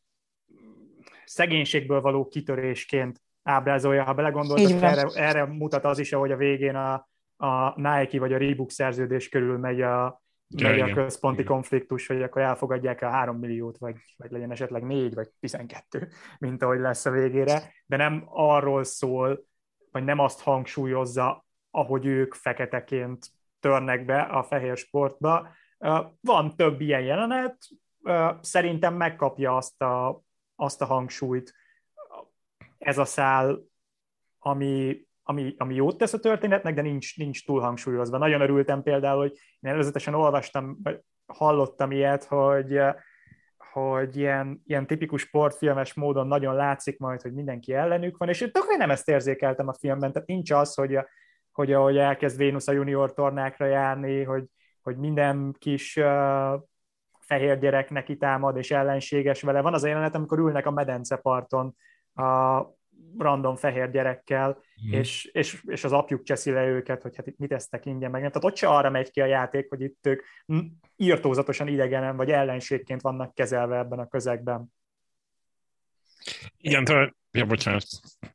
[1.25, 4.05] szegénységből való kitörésként ábrázolja.
[4.05, 8.39] Ha belegondoltak, erre, erre mutat az is, ahogy a végén a, a Nike vagy a
[8.39, 10.23] Reebok szerződés körül megy a,
[10.63, 11.53] megy ja, a központi igen.
[11.53, 16.09] konfliktus, hogy akkor elfogadják a három milliót, vagy, vagy legyen esetleg négy, vagy tizenkettő,
[16.39, 19.45] mint ahogy lesz a végére, de nem arról szól,
[19.93, 23.27] vagy nem azt hangsúlyozza, ahogy ők feketeként
[23.61, 25.49] törnek be a fehér sportba.
[26.21, 27.57] Van több ilyen jelenet,
[28.41, 30.23] szerintem megkapja azt a,
[30.57, 31.55] azt a hangsúlyt
[32.79, 33.61] ez a szál,
[34.39, 38.19] ami, ami, ami jót tesz a történetnek, de nincs, nincs túl hangsúlyozva.
[38.19, 42.81] Nagyon örültem például, hogy én előzetesen olvastam, vagy hallottam ilyet, hogy,
[43.73, 48.77] hogy ilyen, ilyen tipikus sportfilmes módon nagyon látszik majd, hogy mindenki ellenük van, és tökre
[48.77, 50.99] nem ezt érzékeltem a filmben, tehát nincs az, hogy,
[51.53, 54.45] hogy ahogy elkezd Vénusz a junior tornákra járni, hogy,
[54.83, 56.61] hogy minden kis uh,
[57.21, 59.61] fehér gyerek neki támad és ellenséges vele.
[59.61, 61.77] Van az a jelenet, amikor ülnek a medenceparton
[62.15, 62.63] a
[63.19, 64.93] random fehér gyerekkel, mm.
[64.93, 68.21] és, és, és az apjuk cseszi le őket, hogy hát itt mit esztek ingyen meg.
[68.21, 70.23] Tehát ott se arra megy ki a játék, hogy itt ők
[70.97, 74.73] írtózatosan idegenen vagy ellenségként vannak kezelve ebben a közegben.
[76.57, 77.85] Igen, talán, ja, bocsánat.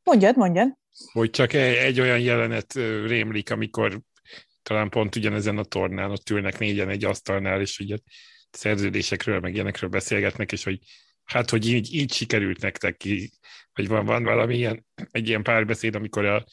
[0.03, 0.77] Mondjad, mondjad.
[1.11, 2.73] Hogy csak egy, egy olyan jelenet
[3.05, 4.01] rémlik, amikor
[4.63, 7.97] talán pont ugyanezen a tornán ott ülnek négyen egy asztalnál, és ugye
[8.51, 10.79] szerződésekről, meg ilyenekről beszélgetnek, és hogy
[11.25, 13.31] hát, hogy így, így sikerült nektek ki,
[13.73, 16.45] vagy van, van valami ilyen, egy ilyen párbeszéd, amikor a,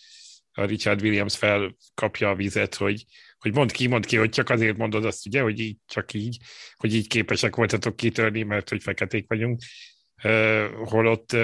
[0.52, 3.04] a Richard Williams felkapja a vizet, hogy,
[3.38, 6.38] hogy mond ki, mond ki, hogy csak azért mondod azt, ugye, hogy így, csak így,
[6.76, 9.61] hogy így képesek voltatok kitörni, mert hogy feketék vagyunk,
[10.85, 11.37] holott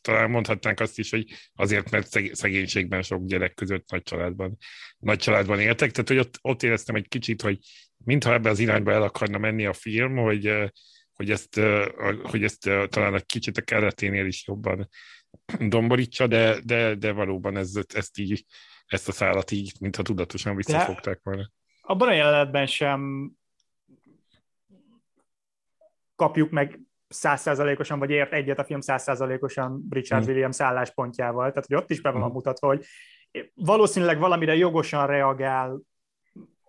[0.00, 4.56] talán mondhatnánk azt is, hogy azért, mert szegénységben sok gyerek között nagy családban,
[4.98, 7.58] nagy családban éltek, tehát hogy ott, ott éreztem egy kicsit, hogy
[8.04, 10.52] mintha ebbe az irányba el akarna menni a film, hogy
[11.20, 11.60] hogy ezt,
[12.22, 14.88] hogy ezt talán egy kicsit a kereténél is jobban
[15.68, 18.44] domborítsa, de, de, de valóban ez, ezt így,
[18.86, 21.50] ezt a szállat így, mintha tudatosan visszafogták volna.
[21.80, 23.30] Abban a jelenetben sem
[26.16, 30.32] kapjuk meg százszázalékosan, vagy ért egyet a film százszázalékosan Richard hmm.
[30.32, 31.48] Williams álláspontjával.
[31.48, 32.32] Tehát, hogy ott is be van hmm.
[32.32, 32.84] mutatva, hogy
[33.54, 35.80] valószínűleg valamire jogosan reagál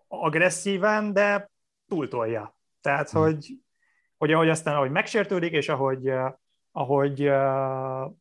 [0.07, 1.51] agresszíven, de
[1.87, 2.57] túltolja.
[2.81, 3.21] Tehát, hmm.
[3.21, 3.55] hogy
[4.21, 6.33] hogy ahogy aztán, ahogy megsértődik, és ahogy, uh,
[6.71, 8.11] ahogy, uh,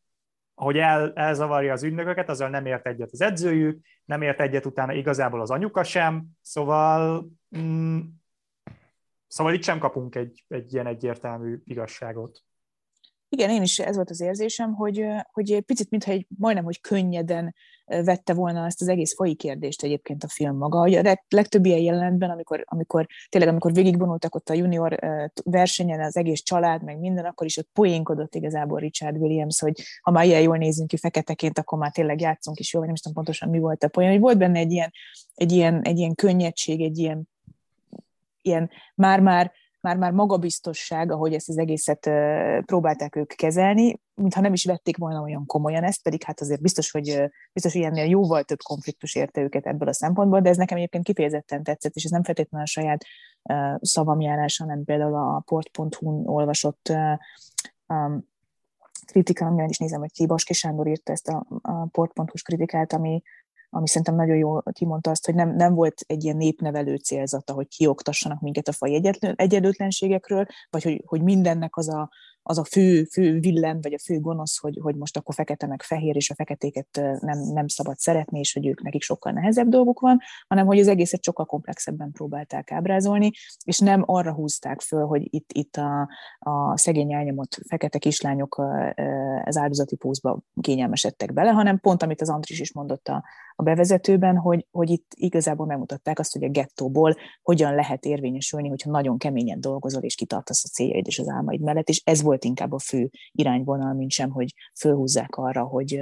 [0.53, 4.93] ahogy el, elzavarja az ügynököket, azzal nem ért egyet az edzőjük, nem ért egyet utána
[4.93, 7.99] igazából az anyuka sem, szóval mm,
[9.27, 12.43] szóval itt sem kapunk egy, egy ilyen egyértelmű igazságot.
[13.33, 17.55] Igen, én is ez volt az érzésem, hogy, hogy picit, mintha egy majdnem, hogy könnyeden
[17.85, 20.79] vette volna ezt az egész fai kérdést egyébként a film maga.
[20.79, 24.99] Hogy a legtöbb ilyen jelenetben, amikor, amikor tényleg amikor végigvonultak ott a junior
[25.43, 30.11] versenyen az egész család, meg minden, akkor is ott poénkodott igazából Richard Williams, hogy ha
[30.11, 33.23] már ilyen jól nézünk ki feketeként, akkor már tényleg játszunk is jól, vagy nem tudom
[33.23, 34.09] pontosan mi volt a poén.
[34.09, 34.91] Hogy volt benne egy ilyen,
[35.35, 37.29] egy ilyen, egy ilyen könnyedség, egy ilyen,
[38.41, 39.51] ilyen már-már
[39.81, 42.09] már-már magabiztosság, ahogy ezt az egészet
[42.65, 46.91] próbálták ők kezelni, mintha nem is vették volna olyan komolyan ezt, pedig hát azért biztos,
[46.91, 47.23] hogy,
[47.53, 51.03] biztos, hogy ennél jóval több konfliktus érte őket ebből a szempontból, de ez nekem egyébként
[51.03, 53.05] kifejezetten tetszett, és ez nem feltétlenül a saját
[53.81, 56.91] szavamjárás, hanem például a port.hu-n olvasott
[57.87, 58.29] um,
[59.05, 63.21] kritika, amivel is nézem, hogy Baski Sándor írta ezt a, a port.hu-s kritikát, ami,
[63.73, 67.67] ami szerintem nagyon jó kimondta azt, hogy nem, nem volt egy ilyen népnevelő célzata, hogy
[67.67, 69.01] kioktassanak minket a faj
[69.35, 72.09] egyenlőtlenségekről, vagy hogy, hogy mindennek az a,
[72.43, 75.81] az a fő, fő villem, vagy a fő gonosz, hogy, hogy most akkor fekete meg
[75.81, 76.87] fehér, és a feketéket
[77.19, 80.87] nem, nem szabad szeretni, és hogy ők nekik sokkal nehezebb dolguk van, hanem hogy az
[80.87, 83.31] egészet sokkal komplexebben próbálták ábrázolni,
[83.65, 86.09] és nem arra húzták föl, hogy itt, itt a,
[86.39, 88.61] a szegény elnyomott fekete kislányok
[89.43, 93.23] az áldozati pózba kényelmesedtek bele, hanem pont, amit az Andris is mondott a,
[93.61, 98.89] a bevezetőben, hogy, hogy itt igazából megmutatták azt, hogy a gettóból hogyan lehet érvényesülni, hogyha
[98.89, 102.71] nagyon keményen dolgozol, és kitartasz a céljaid és az álmaid mellett, és ez volt inkább
[102.71, 106.01] a fő irányvonal, mint sem, hogy fölhúzzák arra, hogy,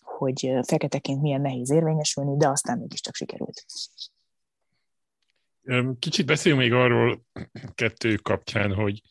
[0.00, 3.64] hogy feketeként milyen nehéz érvényesülni, de aztán mégiscsak sikerült.
[5.98, 7.22] Kicsit beszéljünk még arról
[7.74, 9.02] kettő kapcsán, hogy,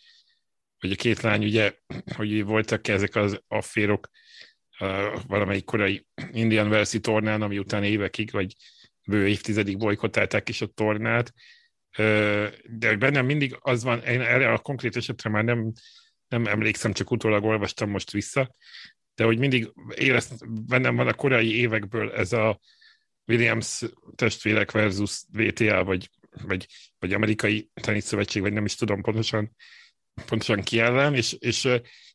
[0.79, 1.73] hogy a két lány ugye,
[2.15, 4.09] hogy voltak ezek az afférok,
[5.27, 8.55] valamelyik korai Indian Wells tornán, ami után évekig, vagy
[9.07, 11.33] bő évtizedig bolykotálták is a tornát,
[12.65, 15.71] de bennem mindig az van, én erre a konkrét esetre már nem,
[16.27, 18.55] nem emlékszem, csak utólag olvastam most vissza,
[19.15, 22.59] de hogy mindig érezt, bennem van a korai évekből ez a
[23.27, 23.81] Williams
[24.15, 26.09] testvérek versus VTA, vagy,
[26.43, 26.67] vagy,
[26.99, 29.55] vagy amerikai teniszszövetség, vagy nem is tudom pontosan,
[30.25, 30.81] pontosan ki
[31.13, 31.65] és, és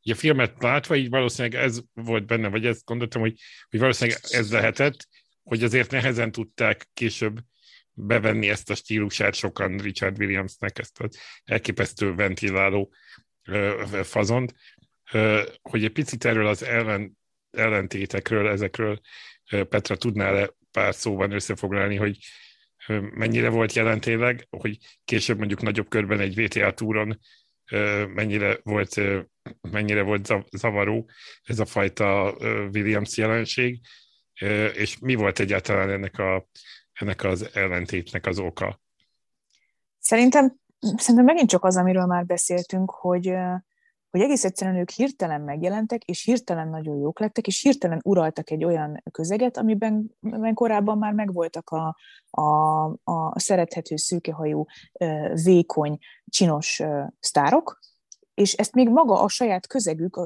[0.02, 3.40] így a filmet látva, így valószínűleg ez volt benne, vagy ezt gondoltam, hogy,
[3.70, 5.08] hogy valószínűleg ez lehetett,
[5.42, 7.40] hogy azért nehezen tudták később
[7.92, 12.92] bevenni ezt a stílusát sokan Richard Williamsnek, ezt az elképesztő ventiláló
[14.02, 14.54] fazont,
[15.62, 17.18] hogy egy picit erről az ellen,
[17.50, 19.00] ellentétekről, ezekről
[19.68, 22.18] Petra tudnál-e pár szóban összefoglalni, hogy
[23.10, 27.20] mennyire volt jelentéleg, hogy később mondjuk nagyobb körben egy VTA túron
[28.14, 29.00] mennyire volt,
[29.70, 31.08] mennyire volt zavaró
[31.44, 32.36] ez a fajta
[32.72, 33.80] Williams jelenség,
[34.74, 36.48] és mi volt egyáltalán ennek, a,
[36.92, 38.80] ennek az ellentétnek az oka?
[39.98, 43.34] Szerintem, szerintem megint csak az, amiről már beszéltünk, hogy,
[44.14, 48.64] hogy egész egyszerűen ők hirtelen megjelentek, és hirtelen nagyon jók lettek, és hirtelen uraltak egy
[48.64, 50.10] olyan közeget, amiben,
[50.54, 51.96] korábban már megvoltak a,
[52.30, 54.64] a, a szerethető, szűkehajú,
[55.44, 56.82] vékony, csinos
[57.20, 57.78] sztárok,
[58.34, 60.16] és ezt még maga a saját közegük,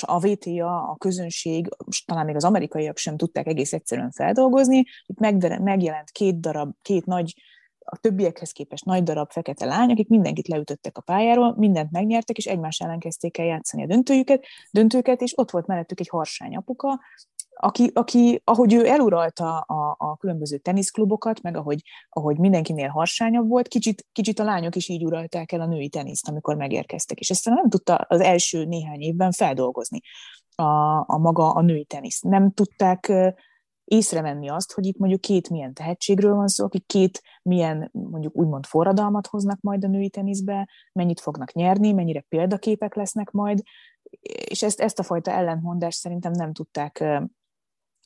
[0.00, 1.68] a VTA, a közönség,
[2.06, 4.84] talán még az amerikaiak sem tudták egész egyszerűen feldolgozni.
[5.06, 5.18] Itt
[5.58, 7.34] megjelent két darab, két nagy
[7.92, 12.46] a többiekhez képest nagy darab fekete lány, akik mindenkit leütöttek a pályáról, mindent megnyertek, és
[12.46, 17.00] egymás ellen kezdték el játszani a döntőjüket, döntőket, és ott volt mellettük egy harsány apuka,
[17.54, 23.68] aki, aki ahogy ő eluralta a, a különböző teniszklubokat, meg ahogy, ahogy mindenkinél harsányabb volt,
[23.68, 27.44] kicsit, kicsit a lányok is így uralták el a női teniszt, amikor megérkeztek, és ezt
[27.44, 30.00] nem tudta az első néhány évben feldolgozni
[30.54, 30.62] a,
[31.06, 32.20] a maga a női tenisz.
[32.20, 33.12] Nem tudták
[33.92, 38.66] észrevenni azt, hogy itt mondjuk két milyen tehetségről van szó, akik két milyen mondjuk úgymond
[38.66, 43.62] forradalmat hoznak majd a női teniszbe, mennyit fognak nyerni, mennyire példaképek lesznek majd,
[44.48, 46.98] és ezt, ezt a fajta ellentmondást szerintem nem tudták,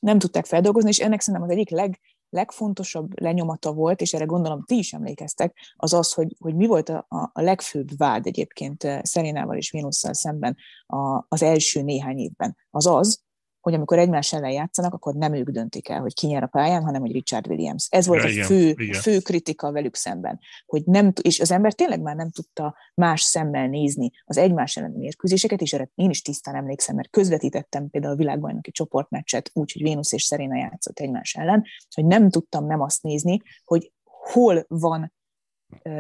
[0.00, 4.64] nem tudták feldolgozni, és ennek szerintem az egyik leg, legfontosabb lenyomata volt, és erre gondolom
[4.64, 9.56] ti is emlékeztek, az az, hogy, hogy mi volt a, a legfőbb vád egyébként Szerénával
[9.56, 10.56] és Vénusszal szemben
[10.86, 12.56] a, az első néhány évben.
[12.70, 13.25] Az az,
[13.66, 16.82] hogy amikor egymás ellen játszanak, akkor nem ők döntik el, hogy ki nyer a pályán,
[16.82, 17.86] hanem hogy Richard Williams.
[17.90, 19.00] Ez volt igen, a fő, igen.
[19.00, 20.38] fő kritika velük szemben.
[20.66, 24.96] Hogy nem, és az ember tényleg már nem tudta más szemmel nézni az egymás elleni
[24.96, 29.82] mérkőzéseket, és erre én is tisztán emlékszem, mert közvetítettem például a világbajnoki csoportmeccset úgy, hogy
[29.82, 31.64] Vénusz és Szeréna játszott egymás ellen,
[31.94, 35.12] hogy nem tudtam nem azt nézni, hogy hol van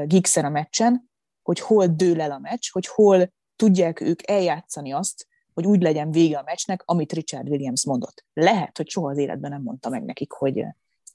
[0.04, 1.10] Gixer a meccsen,
[1.42, 5.26] hogy hol dől el a meccs, hogy hol tudják ők eljátszani azt,
[5.56, 8.24] hogy úgy legyen vége a meccsnek, amit Richard Williams mondott.
[8.32, 10.64] Lehet, hogy soha az életben nem mondta meg nekik, hogy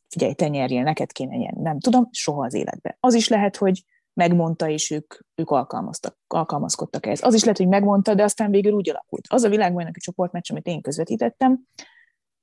[0.07, 1.61] figyelj, te nyerjél, neked kéne nyerni.
[1.61, 2.97] Nem tudom, soha az életben.
[2.99, 3.83] Az is lehet, hogy
[4.13, 7.23] megmondta, és ők, ők alkalmaztak, alkalmazkodtak ehhez.
[7.23, 9.25] Az is lehet, hogy megmondta, de aztán végül úgy alakult.
[9.29, 11.67] Az a világbajnoki csoportmeccs, amit én közvetítettem,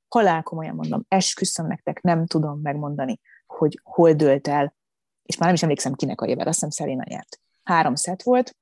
[0.08, 4.74] halál komolyan mondom, esküszöm nektek, nem tudom megmondani, hogy hol dőlt el,
[5.22, 7.40] és már nem is emlékszem kinek a jével, azt hiszem Szeréna nyert.
[7.62, 8.56] Három szett volt,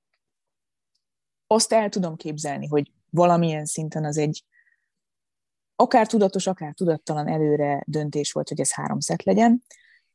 [1.47, 4.45] azt el tudom képzelni, hogy valamilyen szinten az egy
[5.77, 9.63] akár tudatos, akár tudattalan előre döntés volt, hogy ez három szett legyen.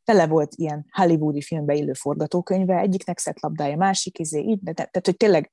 [0.04, 5.06] tele volt ilyen hollywoodi filmbe illő forgatókönyve, egyiknek szett labdája, másik izé, így, de, tehát,
[5.06, 5.52] hogy tényleg,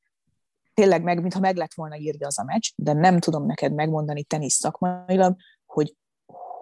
[0.74, 4.24] tényleg meg, mintha meg lett volna írva az a meccs, de nem tudom neked megmondani
[4.24, 5.36] tenisz szakmailag,
[5.66, 5.97] hogy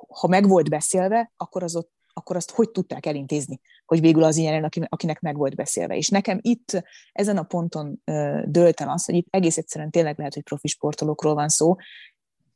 [0.08, 4.36] ha meg volt beszélve, akkor az ott akkor azt hogy tudták elintézni, hogy végül az
[4.36, 5.96] ilyen, akinek meg volt beszélve.
[5.96, 8.02] És nekem itt ezen a ponton
[8.44, 11.74] dölt el az, hogy itt egész egyszerűen tényleg lehet, hogy profi sportolókról van szó,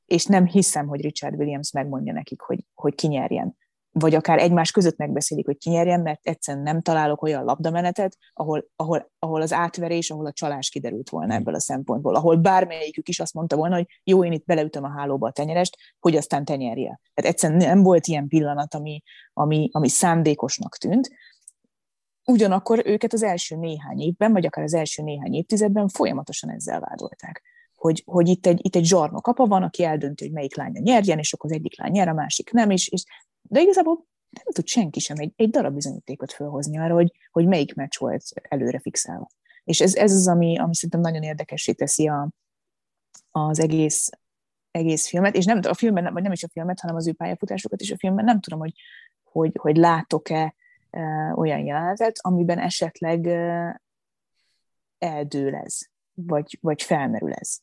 [0.06, 3.56] és nem hiszem, hogy Richard Williams megmondja nekik, hogy, hogy ki nyerjen
[3.92, 8.66] vagy akár egymás között megbeszélik, hogy ki nyerjen, mert egyszerűen nem találok olyan labdamenetet, ahol,
[8.76, 13.20] ahol, ahol az átverés, ahol a csalás kiderült volna ebből a szempontból, ahol bármelyikük is
[13.20, 17.00] azt mondta volna, hogy jó, én itt beleütöm a hálóba a tenyerest, hogy aztán tenyerje.
[17.14, 21.10] Tehát egyszerűen nem volt ilyen pillanat, ami, ami, ami szándékosnak tűnt.
[22.24, 27.42] Ugyanakkor őket az első néhány évben, vagy akár az első néhány évtizedben folyamatosan ezzel vádolták
[27.80, 31.18] hogy, hogy itt, egy, itt egy zsarnok apa van, aki eldönti, hogy melyik lánya nyerjen,
[31.18, 33.04] és akkor az egyik lány nyer, a másik nem, és, és
[33.42, 37.74] de igazából nem tud senki sem egy, egy darab bizonyítékot felhozni arra, hogy, hogy melyik
[37.74, 39.28] meccs volt előre fixálva.
[39.64, 42.28] És ez, ez az, ami, ami szerintem nagyon érdekessé teszi a,
[43.30, 44.10] az egész,
[44.70, 47.80] egész filmet, és nem a filmben, vagy nem is a filmet, hanem az ő pályafutásokat
[47.80, 48.72] is a filmben, nem tudom, hogy,
[49.22, 50.54] hogy, hogy látok-e
[50.90, 53.80] e, olyan jelenetet, amiben esetleg e,
[54.98, 55.78] eldől ez,
[56.14, 57.58] vagy, vagy felmerül ez.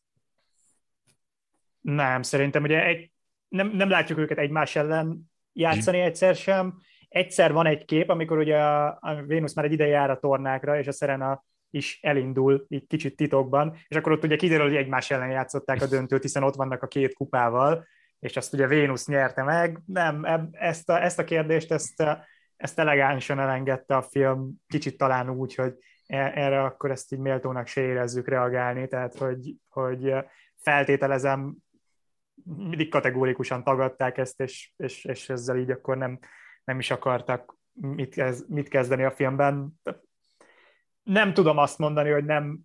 [1.81, 3.11] Nem, szerintem ugye egy,
[3.47, 6.79] nem, nem látjuk őket egymás ellen játszani egyszer sem.
[7.09, 10.79] Egyszer van egy kép, amikor ugye a, a Vénusz már egy ideje jár a tornákra,
[10.79, 15.11] és a Serena is elindul, így kicsit titokban, és akkor ott ugye kiderül, hogy egymás
[15.11, 17.85] ellen játszották a döntőt, hiszen ott vannak a két kupával,
[18.19, 19.81] és azt ugye Vénusz nyerte meg.
[19.85, 22.03] Nem, ezt a, ezt a kérdést, ezt,
[22.55, 25.73] ezt elegánsan elengedte a film, kicsit talán úgy, hogy
[26.07, 30.13] e, erre akkor ezt így méltónak se érezzük reagálni, tehát hogy, hogy
[30.55, 31.55] feltételezem,
[32.43, 36.19] mindig kategórikusan tagadták ezt, és, és, és ezzel így akkor nem,
[36.63, 39.79] nem is akartak mit, kez, mit kezdeni a filmben.
[41.03, 42.59] Nem tudom azt mondani, hogy nem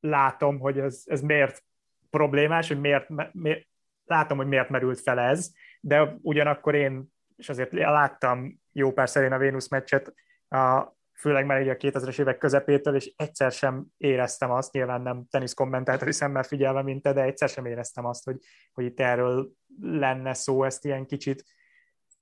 [0.00, 1.64] látom, hogy ez, ez miért
[2.10, 3.66] problémás, hogy miért, miért,
[4.04, 9.32] látom, hogy miért merült fel ez, de ugyanakkor én, és azért láttam jó pár szerint
[9.32, 10.14] a Vénusz meccset
[10.48, 15.26] a főleg már így a 2000-es évek közepétől, és egyszer sem éreztem azt, nyilván nem
[15.30, 18.38] tenisz kommentátori szemmel figyelve, mint te, de egyszer sem éreztem azt, hogy,
[18.72, 21.44] hogy itt erről lenne szó, ezt ilyen kicsit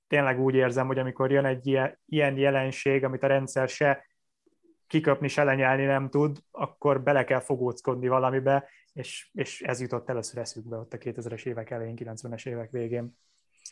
[0.07, 4.07] tényleg úgy érzem, hogy amikor jön egy ilyen jelenség, amit a rendszer se
[4.87, 10.41] kiköpni, se lenyelni nem tud, akkor bele kell fogóckodni valamibe, és, és ez jutott először
[10.41, 13.19] eszükbe ott a 2000-es évek elején, 90-es évek végén.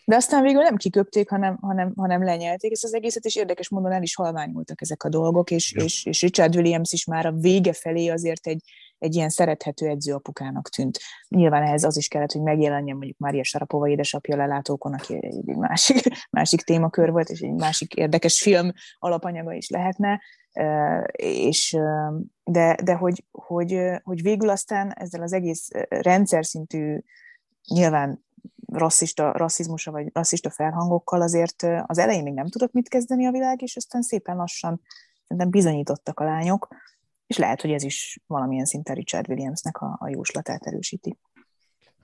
[0.04, 3.92] De aztán végül nem kiköpték, hanem, hanem, hanem lenyelték ezt az egészet, és érdekes módon
[3.92, 5.84] el is halványultak ezek a dolgok, és, ja.
[5.84, 8.62] és, és Richard Williams is már a vége felé azért egy,
[8.98, 10.98] egy ilyen szerethető edzőapukának tűnt.
[11.28, 16.02] Nyilván ehhez az is kellett, hogy megjelenjen mondjuk Mária Sarapova édesapja lelátókon, aki egy másik,
[16.30, 20.20] másik témakör volt, és egy másik érdekes film alapanyaga is lehetne,
[21.12, 21.76] és,
[22.44, 26.98] de, de hogy, hogy, hogy végül aztán ezzel az egész rendszer szintű
[27.68, 28.23] nyilván
[28.78, 33.62] rasszista, rasszizmusa vagy rasszista felhangokkal azért az elején még nem tudott mit kezdeni a világ,
[33.62, 34.80] és aztán szépen lassan
[35.22, 36.68] szerintem bizonyítottak a lányok,
[37.26, 41.18] és lehet, hogy ez is valamilyen szinten Richard Williamsnek a, a jóslatát erősíti.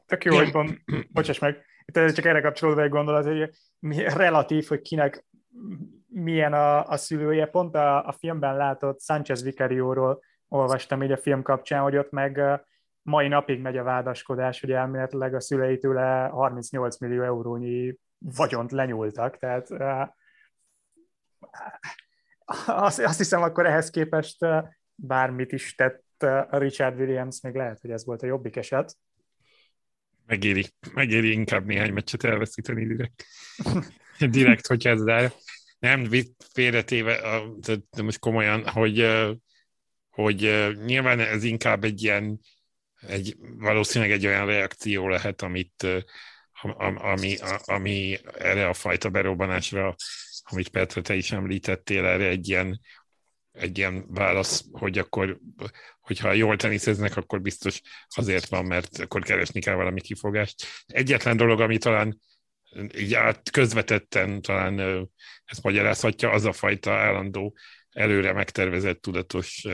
[0.07, 0.53] Tök jó, hogy
[1.13, 5.25] bocsáss meg, itt csak erre kapcsolódva egy gondolat, hogy mi relatív, hogy kinek
[6.07, 7.47] milyen a, a szülője.
[7.47, 12.41] Pont a, a filmben látott Sanchez Vicarióról olvastam így a film kapcsán, hogy ott meg
[13.03, 19.37] mai napig megy a vádaskodás, hogy elméletileg a szülei tőle 38 millió eurónyi vagyont lenyúltak,
[19.37, 19.69] tehát
[22.67, 24.39] azt, azt hiszem, akkor ehhez képest
[24.95, 28.97] bármit is tett a Richard Williams, még lehet, hogy ez volt a jobbik eset.
[30.27, 33.25] Megéri, megéri inkább néhány meccset elveszíteni direkt.
[34.31, 35.29] direkt, hogyha ez rá.
[35.79, 36.09] Nem,
[36.53, 37.21] félretéve,
[37.91, 39.07] de most komolyan, hogy,
[40.11, 42.41] hogy nyilván ez inkább egy ilyen
[43.07, 45.87] egy, valószínűleg egy olyan reakció lehet, amit,
[46.95, 49.95] ami, ami erre a fajta berobbanásra,
[50.43, 52.81] amit Petra, te is említettél, erre egy ilyen,
[53.53, 55.39] egy ilyen válasz, hogy akkor,
[56.01, 60.67] hogyha jól teniszeznek, akkor biztos azért van, mert akkor keresni kell valami kifogást.
[60.87, 62.21] Egyetlen dolog, ami talán
[62.97, 65.09] így át közvetetten talán
[65.45, 67.57] ezt magyarázhatja, az a fajta állandó
[67.93, 69.67] előre megtervezett tudatos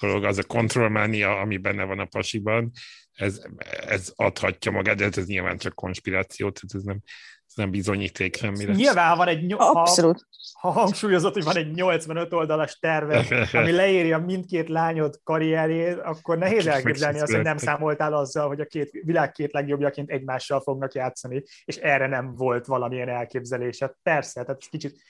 [0.00, 2.70] dolog, az a kontrollmánia, ami benne van a pasiban,
[3.12, 3.40] ez,
[3.86, 7.00] ez adhatja magát, de ez nyilván csak konspiráció, tehát ez nem,
[7.46, 8.72] ez nem bizonyíték semmire.
[8.72, 10.26] Nyilván van egy, Abszolút.
[10.52, 16.38] Ha, ha hangsúlyozott, hogy van egy 85 oldalas terve, ami leírja mindkét lányod karrierjét, akkor
[16.38, 20.94] nehéz elképzelni azt, hogy nem számoltál azzal, hogy a két, világ két legjobbjaként egymással fognak
[20.94, 23.92] játszani, és erre nem volt valamilyen elképzelésed.
[24.02, 25.00] Persze, tehát kicsit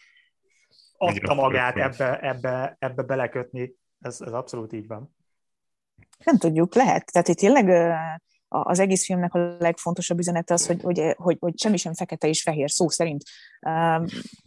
[0.97, 3.75] adta magát ebbe, ebbe, ebbe belekötni.
[4.01, 5.15] Ez, ez abszolút így van.
[6.25, 7.13] Nem tudjuk, lehet.
[7.13, 7.69] Tehát itt tényleg
[8.49, 12.43] az egész filmnek a legfontosabb üzenete az, hogy, hogy, hogy, hogy semmi sem fekete és
[12.43, 13.23] fehér, szó szerint.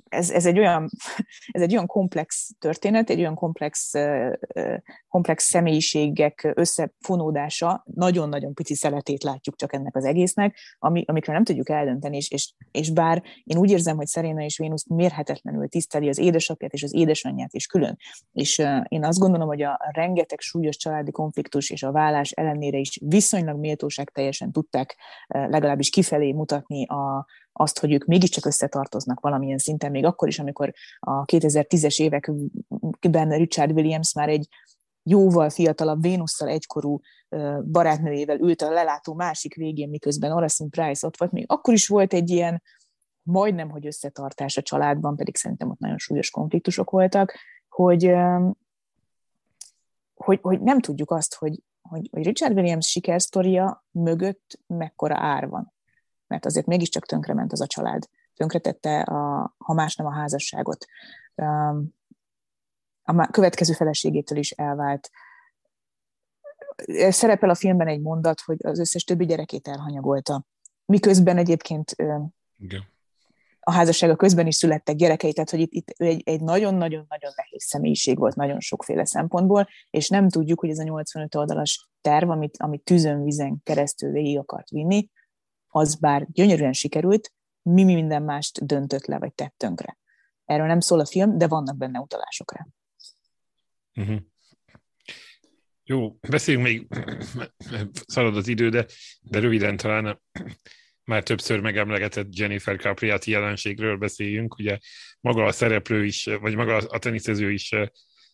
[0.09, 0.89] Ez, ez, egy olyan,
[1.51, 3.91] ez egy olyan komplex történet, egy olyan komplex,
[5.07, 11.69] komplex személyiségek összefonódása, nagyon-nagyon pici szeletét látjuk csak ennek az egésznek, ami, amikről nem tudjuk
[11.69, 16.17] eldönteni, és, és, és bár én úgy érzem, hogy Szeréna és Vénusz mérhetetlenül tiszteli az
[16.17, 17.97] édesapját és az édesanyját is külön,
[18.31, 22.99] és én azt gondolom, hogy a rengeteg súlyos családi konfliktus és a vállás ellenére is
[23.05, 24.95] viszonylag méltóság teljesen tudták
[25.27, 30.73] legalábbis kifelé mutatni a, azt, hogy ők mégiscsak összetartoznak valamilyen szinten, még akkor is, amikor
[30.99, 34.47] a 2010-es években Richard Williams már egy
[35.03, 36.99] jóval fiatalabb Vénusszal egykorú
[37.63, 42.13] barátnőjével ült a lelátó másik végén, miközben Oracin Price ott volt, még akkor is volt
[42.13, 42.61] egy ilyen
[43.21, 47.33] majdnem, hogy összetartás a családban, pedig szerintem ott nagyon súlyos konfliktusok voltak,
[47.69, 48.13] hogy,
[50.13, 55.73] hogy, hogy nem tudjuk azt, hogy, hogy, hogy Richard Williams sikersztoria mögött mekkora ár van
[56.29, 58.03] mert azért mégiscsak tönkrement az a család.
[58.35, 60.85] Tönkretette, a, ha más nem a házasságot.
[63.03, 65.09] A következő feleségétől is elvált.
[67.09, 70.45] Szerepel a filmben egy mondat, hogy az összes többi gyerekét elhanyagolta.
[70.85, 71.95] Miközben egyébként
[72.57, 72.83] Igen.
[73.59, 78.17] a házassága közben is születtek gyerekei, tehát hogy itt, itt egy, egy nagyon-nagyon-nagyon nehéz személyiség
[78.17, 82.83] volt nagyon sokféle szempontból, és nem tudjuk, hogy ez a 85 oldalas terv, amit, amit
[82.83, 85.09] tűzön, vizen keresztül végig akart vinni,
[85.69, 89.97] az bár gyönyörűen sikerült, mi minden mást döntött le, vagy tett tönkre.
[90.45, 92.67] Erről nem szól a film, de vannak benne utalások rá.
[93.95, 94.19] Uh-huh.
[95.83, 96.87] Jó, beszéljünk még,
[98.07, 98.85] szalad az idő, de,
[99.21, 100.21] de röviden talán
[101.03, 104.57] már többször megemlegetett Jennifer Capriati jelenségről beszéljünk.
[104.57, 104.77] Ugye
[105.19, 107.73] maga a szereplő is, vagy maga a teniszező is,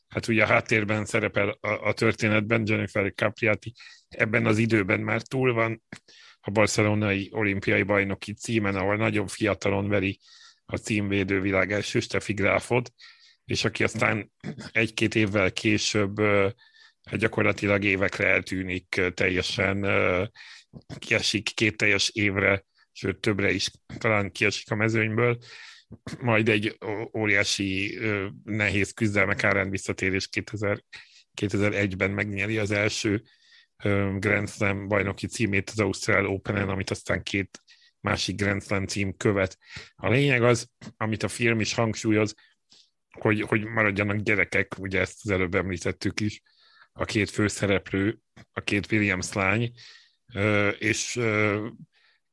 [0.07, 3.73] hát ugye a háttérben szerepel a, a történetben, Jennifer Capriati
[4.07, 5.83] ebben az időben már túl van,
[6.47, 10.19] a barcelonai olimpiai bajnoki címen, ahol nagyon fiatalon veri
[10.65, 12.93] a címvédő világ első Steffi Grafot,
[13.45, 14.31] és aki aztán
[14.71, 16.15] egy-két évvel később
[17.11, 19.85] gyakorlatilag évekre eltűnik, teljesen
[20.99, 25.37] kiesik két teljes évre, sőt többre is talán kiesik a mezőnyből,
[26.19, 26.77] majd egy
[27.17, 27.99] óriási
[28.43, 30.83] nehéz küzdelmek árán visszatérés 2000,
[31.41, 33.23] 2001-ben megnyeri az első
[34.19, 37.59] Grand Slam bajnoki címét az Ausztrál Open-en, amit aztán két
[37.99, 39.57] másik Grand Slam cím követ.
[39.95, 42.35] A lényeg az, amit a film is hangsúlyoz,
[43.19, 46.41] hogy, hogy maradjanak gyerekek, ugye ezt az előbb említettük is,
[46.93, 48.19] a két főszereplő,
[48.51, 49.71] a két Williams lány,
[50.77, 51.19] és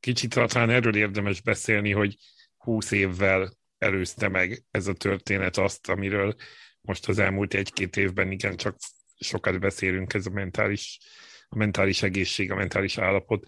[0.01, 2.17] kicsit talán erről érdemes beszélni, hogy
[2.57, 6.35] húsz évvel előzte meg ez a történet azt, amiről
[6.81, 8.77] most az elmúlt egy-két évben igen csak
[9.19, 10.99] sokat beszélünk, ez a mentális
[11.53, 13.47] a mentális egészség, a mentális állapot,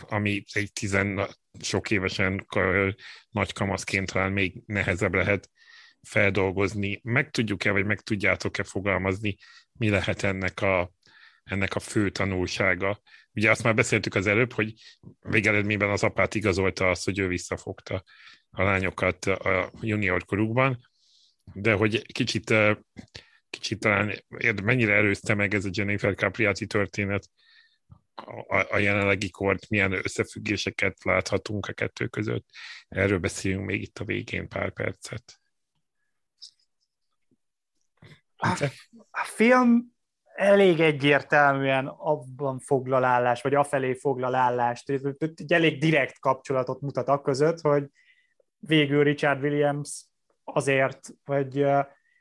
[0.00, 1.28] ami egy tizen
[1.60, 2.46] sok évesen
[3.30, 5.50] nagy kamaszként talán még nehezebb lehet
[6.02, 7.00] feldolgozni.
[7.02, 9.36] Meg tudjuk-e, vagy meg tudjátok-e fogalmazni,
[9.72, 10.92] mi lehet ennek a,
[11.44, 13.00] ennek a fő tanulsága?
[13.32, 14.74] Ugye azt már beszéltük az előbb, hogy
[15.20, 18.04] végeredményben az apát igazolta azt, hogy ő visszafogta
[18.50, 20.88] a lányokat a junior korukban,
[21.54, 22.54] de hogy kicsit
[23.50, 24.24] kicsit talán
[24.62, 27.30] mennyire erőzte meg ez a Jennifer Capriati történet
[28.46, 32.46] a, a jelenlegi kort, milyen összefüggéseket láthatunk a kettő között.
[32.88, 35.40] Erről beszéljünk még itt a végén pár percet.
[38.36, 38.70] A,
[39.10, 39.96] a film
[40.34, 47.90] elég egyértelműen abban foglalálás, vagy afelé foglalállást, egy elég direkt kapcsolatot mutat a között, hogy
[48.58, 50.04] végül Richard Williams
[50.44, 51.66] azért, vagy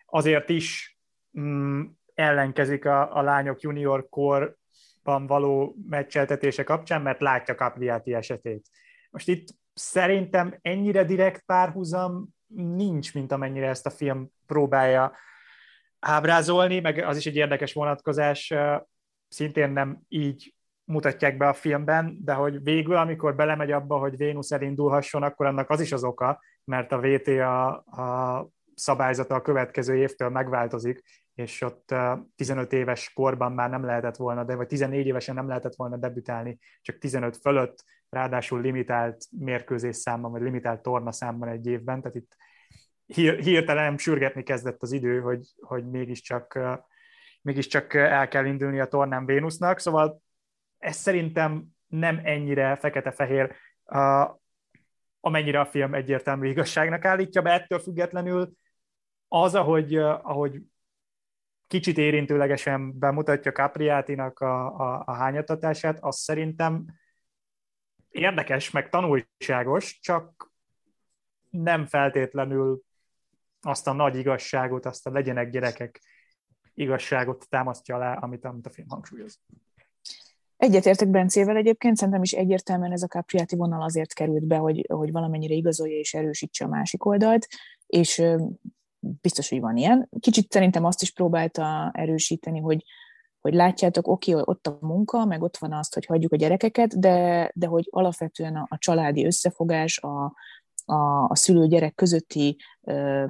[0.05, 0.96] azért is
[1.39, 1.83] mm,
[2.13, 8.67] ellenkezik a, a lányok junior korban való meccseltetése kapcsán, mert látja Capriati esetét.
[9.09, 15.13] Most itt szerintem ennyire direkt párhuzam nincs, mint amennyire ezt a film próbálja
[15.99, 18.53] ábrázolni, meg az is egy érdekes vonatkozás,
[19.27, 24.51] szintén nem így mutatják be a filmben, de hogy végül, amikor belemegy abba, hogy Vénusz
[24.51, 29.95] elindulhasson, akkor annak az is az oka, mert a VT a, a szabályzata a következő
[29.95, 31.03] évtől megváltozik,
[31.37, 31.95] és ott
[32.35, 36.59] 15 éves korban már nem lehetett volna, de vagy 14 évesen nem lehetett volna debütálni,
[36.81, 42.35] csak 15 fölött, ráadásul limitált mérkőzés számban, vagy limitált torna számban egy évben, tehát itt
[43.43, 46.59] hirtelen sürgetni kezdett az idő, hogy, hogy mégiscsak,
[47.41, 50.21] mégiscsak el kell indulni a tornán Vénusznak, szóval
[50.77, 53.55] ez szerintem nem ennyire fekete-fehér,
[55.19, 58.51] amennyire a film egyértelmű igazságnak állítja be, ettől függetlenül
[59.27, 60.61] az, ahogy, ahogy
[61.67, 66.85] kicsit érintőlegesen bemutatja Capriátinak a, a, a hányatatását, az szerintem
[68.09, 70.51] érdekes, meg tanulságos, csak
[71.49, 72.81] nem feltétlenül
[73.61, 76.01] azt a nagy igazságot, azt a legyenek gyerekek
[76.73, 79.39] igazságot támasztja alá, amit, amit a film hangsúlyoz.
[80.57, 85.11] Egyetértek Bencével egyébként, szerintem is egyértelműen ez a Capriati vonal azért került be, hogy, hogy
[85.11, 87.47] valamennyire igazolja és erősítse a másik oldalt,
[87.87, 88.23] és
[89.21, 90.09] biztos, hogy van ilyen.
[90.19, 92.83] Kicsit szerintem azt is próbálta erősíteni, hogy,
[93.41, 96.99] hogy látjátok, oké, okay, ott a munka, meg ott van azt, hogy hagyjuk a gyerekeket,
[96.99, 100.33] de, de hogy alapvetően a, a családi összefogás, a,
[100.85, 103.25] a, a szülő-gyerek közötti ö,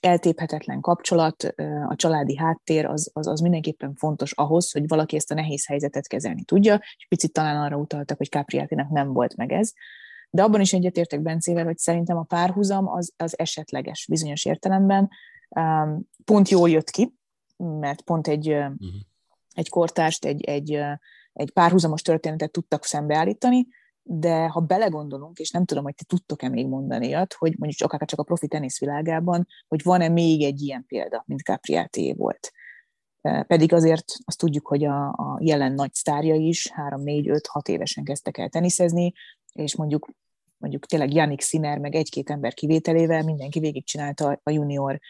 [0.00, 5.30] eltéphetetlen kapcsolat, ö, a családi háttér, az, az, az mindenképpen fontos ahhoz, hogy valaki ezt
[5.30, 9.52] a nehéz helyzetet kezelni tudja, és picit talán arra utaltak, hogy Capriatinak nem volt meg
[9.52, 9.72] ez.
[10.30, 15.10] De abban is egyetértek Bencével, hogy szerintem a párhuzam az, az esetleges bizonyos értelemben.
[16.24, 17.14] Pont jól jött ki,
[17.56, 18.76] mert pont egy, uh-huh.
[19.52, 20.78] egy kortást, egy, egy,
[21.32, 23.66] egy párhuzamos történetet tudtak szembeállítani,
[24.06, 28.08] de ha belegondolunk, és nem tudom, hogy ti tudtok-e még mondani ilyet, hogy mondjuk akár
[28.08, 32.52] csak a profi tenisz világában, hogy van-e még egy ilyen példa, mint Capriati volt.
[33.46, 38.48] Pedig azért azt tudjuk, hogy a, a jelen nagy sztárja is 3-4-5-6 évesen kezdtek el
[38.48, 39.12] teniszezni,
[39.54, 40.08] és mondjuk
[40.64, 45.00] mondjuk tényleg Janik Sinner, meg egy-két ember kivételével mindenki végigcsinálta a junior,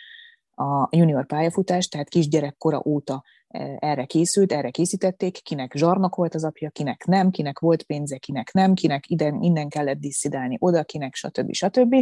[0.55, 6.45] a junior pályafutást, tehát kisgyerekkora óta e, erre készült, erre készítették, kinek zsarnak volt az
[6.45, 11.15] apja, kinek nem, kinek volt pénze, kinek nem, kinek ide, innen kellett disszidálni oda, kinek
[11.15, 11.53] stb.
[11.53, 11.95] stb.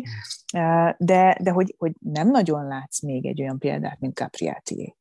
[0.52, 4.96] E, de, de hogy, hogy nem nagyon látsz még egy olyan példát, mint Capriati.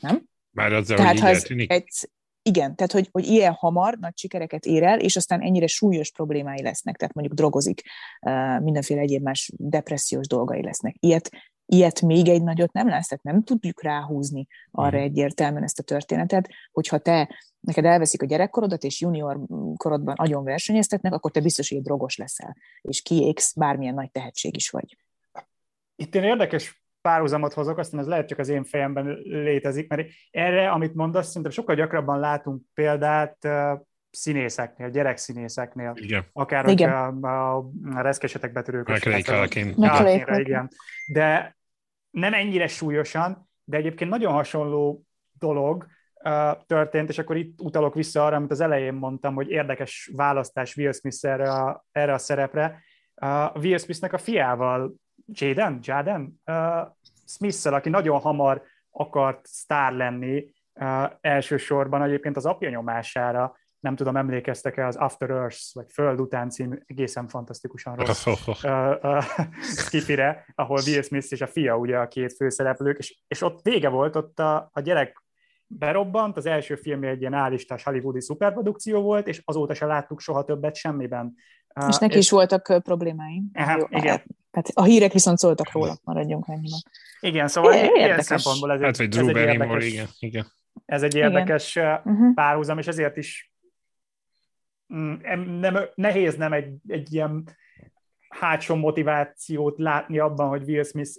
[0.00, 0.22] Nem?
[0.50, 2.10] Már azzal, Tehát, hogy így egy,
[2.42, 6.62] igen, tehát hogy, hogy ilyen hamar nagy sikereket ér el, és aztán ennyire súlyos problémái
[6.62, 7.82] lesznek, tehát mondjuk drogozik,
[8.60, 10.96] mindenféle egyéb más depressziós dolgai lesznek.
[10.98, 11.30] Ilyet,
[11.66, 15.06] ilyet még egy nagyot nem lesz, tehát nem tudjuk ráhúzni arra mhm.
[15.06, 19.40] egyértelműen ezt a történetet, hogyha te, neked elveszik a gyerekkorodat, és junior
[19.76, 24.70] korodban agyon versenyeztetnek, akkor te biztos, hogy drogos leszel, és kiégsz, bármilyen nagy tehetség is
[24.70, 24.96] vagy.
[25.96, 30.70] Itt én érdekes párhuzamot hozok, aztán ez lehet csak az én fejemben létezik, mert erre,
[30.70, 33.48] amit mondasz, szerintem sokkal gyakrabban látunk példát
[34.10, 35.92] színészeknél, gyerekszínészeknél.
[35.94, 36.24] Igen.
[36.32, 36.92] Akár igen.
[36.92, 37.56] a, a,
[37.94, 38.88] a reszkesetek betörők.
[40.40, 40.68] Igen.
[41.06, 41.56] De
[42.10, 45.04] nem ennyire súlyosan, de egyébként nagyon hasonló
[45.38, 45.86] dolog
[46.24, 50.76] uh, történt, és akkor itt utalok vissza arra, amit az elején mondtam, hogy érdekes választás
[50.76, 52.82] Will Smith erre a, erre a szerepre.
[53.14, 54.94] Uh, Will Smithnek a fiával
[55.32, 56.40] Jaden, Jaden?
[56.46, 56.86] Uh,
[57.26, 64.16] smith aki nagyon hamar akart sztár lenni, uh, elsősorban egyébként az apja nyomására, nem tudom,
[64.16, 68.34] emlékeztek-e az After Earth, vagy Föld után című egészen fantasztikusan rossz uh,
[69.02, 69.24] uh,
[69.60, 73.88] skifire, ahol Will Smith és a fia ugye a két főszereplők, és, és ott vége
[73.88, 75.22] volt, ott a, a gyerek
[75.78, 80.44] berobbant, az első filmje egy ilyen állistás hollywoodi szuperprodukció volt, és azóta se láttuk soha
[80.44, 81.34] többet semmiben.
[81.88, 82.24] És neki és...
[82.24, 83.42] is voltak problémái.
[83.54, 84.22] Aha, Jó, igen.
[84.50, 86.78] Tehát a hírek viszont szóltak róla, maradjunk annyiban.
[87.20, 90.46] Igen, szóval é, ilyen szempontból ez, hát, egy, ez egy érdekes, igen, igen.
[90.84, 92.00] Ez egy érdekes igen.
[92.04, 92.34] Uh-huh.
[92.34, 93.52] párhuzam, és ezért is
[94.94, 95.14] mm,
[95.60, 97.44] nem, nehéz nem egy, egy ilyen
[98.28, 101.10] hátsó motivációt látni abban, hogy Will Smith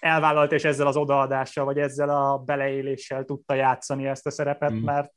[0.00, 4.84] elvállalt, és ezzel az odaadással, vagy ezzel a beleéléssel tudta játszani ezt a szerepet, mm.
[4.84, 5.12] mert,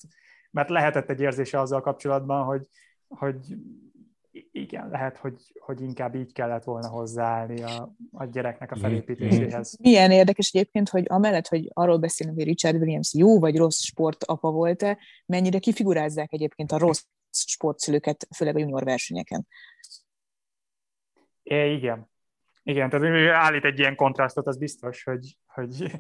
[0.52, 2.68] mert lehetett egy érzése azzal kapcsolatban, hogy,
[3.08, 3.38] hogy
[4.52, 9.78] igen, lehet, hogy, hogy inkább így kellett volna hozzáállni a, a gyereknek a felépítéséhez.
[9.82, 14.52] Milyen érdekes egyébként, hogy amellett, hogy arról beszélünk, hogy Richard Williams jó vagy rossz sportapa
[14.52, 19.48] volt-e, mennyire kifigurázzák egyébként a rossz sportszülőket, főleg a junior versenyeken.
[21.44, 22.10] É, igen.
[22.64, 25.92] Igen, tehát állít egy ilyen kontrasztot, az biztos, hogy, hogy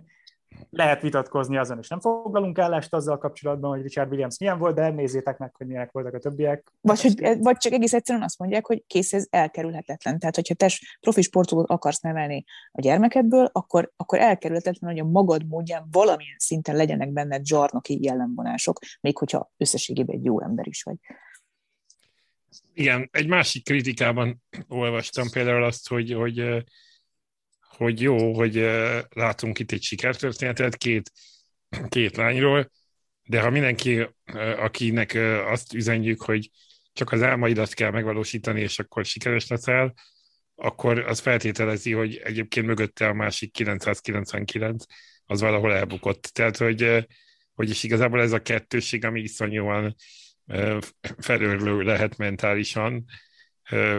[0.70, 4.90] lehet vitatkozni azon, és nem foglalunk állást azzal kapcsolatban, hogy Richard Williams milyen volt, de
[4.90, 6.72] nézzétek meg, hogy milyenek voltak a többiek.
[6.82, 10.20] Vagy, hogy, vagy csak egész egyszerűen azt mondják, hogy kész, ez elkerülhetetlen.
[10.20, 15.48] Tehát, hogyha te profi sportolót akarsz nevelni a gyermekedből, akkor, akkor elkerülhetetlen, hogy a magad
[15.48, 20.98] módján valamilyen szinten legyenek benned zsarnoki jellemvonások, még hogyha összességében egy jó ember is vagy.
[22.74, 26.66] Igen, egy másik kritikában olvastam például azt, hogy, hogy
[27.78, 28.56] hogy jó, hogy
[29.10, 31.12] látunk itt egy sikertörténetet két,
[31.90, 32.72] két lányról,
[33.24, 34.08] de ha mindenki,
[34.58, 36.50] akinek azt üzenjük, hogy
[36.94, 39.94] csak az álmaidat kell megvalósítani, és akkor sikeres leszel,
[40.56, 44.84] akkor az feltételezi, hogy egyébként mögötte a másik 999
[45.26, 46.22] az valahol elbukott.
[46.22, 47.08] Tehát, hogy,
[47.54, 49.96] hogy is igazából ez a kettőség, ami iszonyúan
[51.18, 53.06] felörlő lehet mentálisan,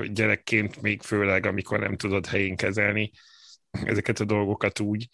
[0.04, 3.10] gyerekként még főleg, amikor nem tudod helyén kezelni
[3.70, 5.08] ezeket a dolgokat úgy,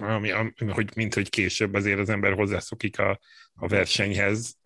[0.00, 0.30] ami,
[0.68, 3.20] hogy, mint hogy később azért az ember hozzászokik a,
[3.54, 4.58] a versenyhez,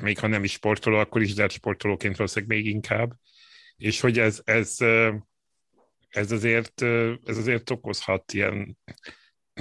[0.00, 3.12] még ha nem is sportoló, akkor is, de sportolóként valószínűleg még inkább,
[3.76, 4.76] és hogy ez, ez,
[6.08, 6.82] ez, azért,
[7.24, 8.78] ez azért okozhat ilyen,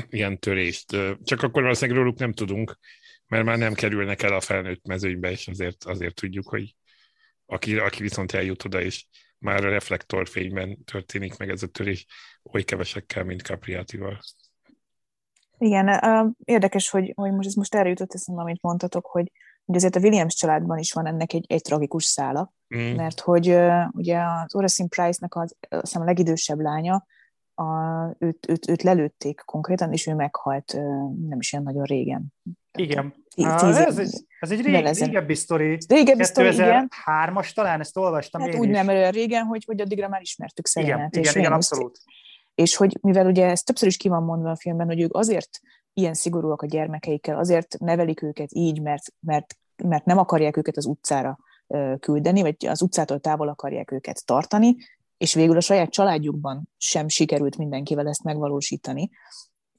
[0.10, 0.98] ilyen törést.
[1.24, 2.78] Csak akkor valószínűleg róluk nem tudunk,
[3.28, 6.76] mert már nem kerülnek el a felnőtt mezőnybe, és azért, azért tudjuk, hogy
[7.46, 9.06] aki, aki viszont eljut oda, és
[9.40, 12.06] már a reflektorfényben történik meg ez a törés,
[12.52, 14.20] oly kevesekkel, mint Capriatival.
[15.58, 15.88] Igen,
[16.44, 19.32] érdekes, hogy, hogy most ez most erre jutott eszembe, amit mondtatok, hogy,
[19.66, 22.96] hogy azért a Williams családban is van ennek egy, egy tragikus szála, mm.
[22.96, 23.58] mert hogy
[23.92, 27.06] ugye az Oracin Price-nak az, az a legidősebb lánya,
[27.54, 27.66] a,
[28.20, 30.74] őt, őt, őt lelőtték konkrétan, és ő meghalt
[31.28, 32.34] nem is ilyen nagyon régen.
[32.78, 33.26] Igen.
[33.36, 33.46] Tíz,
[33.78, 35.78] ez, egy, ez egy rég, régebbi sztori.
[35.88, 36.88] Régebbi sztori, igen.
[37.04, 38.76] Hármas talán, ezt olvastam hát én úgy is.
[38.76, 41.16] nem olyan régen, hogy, hogy addigra már ismertük Szelenát.
[41.16, 42.00] Igen, igen, igen, abszolút.
[42.56, 45.50] És hogy mivel ugye ez többször is ki van mondva a filmben, hogy ők azért
[45.94, 50.86] ilyen szigorúak a gyermekeikkel, azért nevelik őket így, mert, mert, mert nem akarják őket az
[50.86, 51.38] utcára
[52.00, 54.76] küldeni, vagy az utcától távol akarják őket tartani,
[55.18, 59.10] és végül a saját családjukban sem sikerült mindenkivel ezt megvalósítani.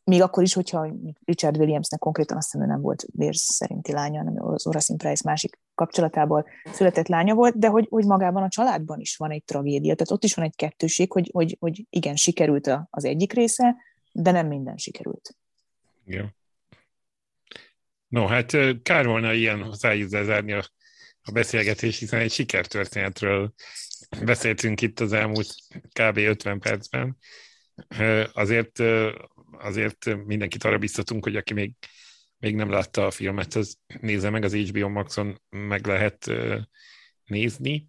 [0.08, 0.94] Még akkor is, hogyha
[1.24, 5.58] Richard Williamsnek konkrétan azt hiszem, nem volt vér szerinti lánya, hanem az Oracin Price másik
[5.74, 10.10] kapcsolatából született lánya volt, de hogy, hogy magában a családban is van egy tragédia, tehát
[10.10, 13.76] ott is van egy kettőség, hogy, hogy, hogy igen, sikerült az egyik része,
[14.12, 15.36] de nem minden sikerült.
[16.06, 16.34] Igen.
[18.08, 20.64] No, hát kár volna ilyen hozzáízzel zárni a,
[21.22, 23.52] a beszélgetés, hiszen egy sikertörténetről
[24.24, 25.54] beszéltünk itt az elmúlt
[25.92, 26.16] kb.
[26.16, 27.16] 50 percben.
[28.32, 28.82] Azért,
[29.58, 31.72] azért mindenkit arra biztatunk, hogy aki még,
[32.38, 36.30] még nem látta a filmet, az nézze meg, az HBO Maxon meg lehet
[37.24, 37.88] nézni.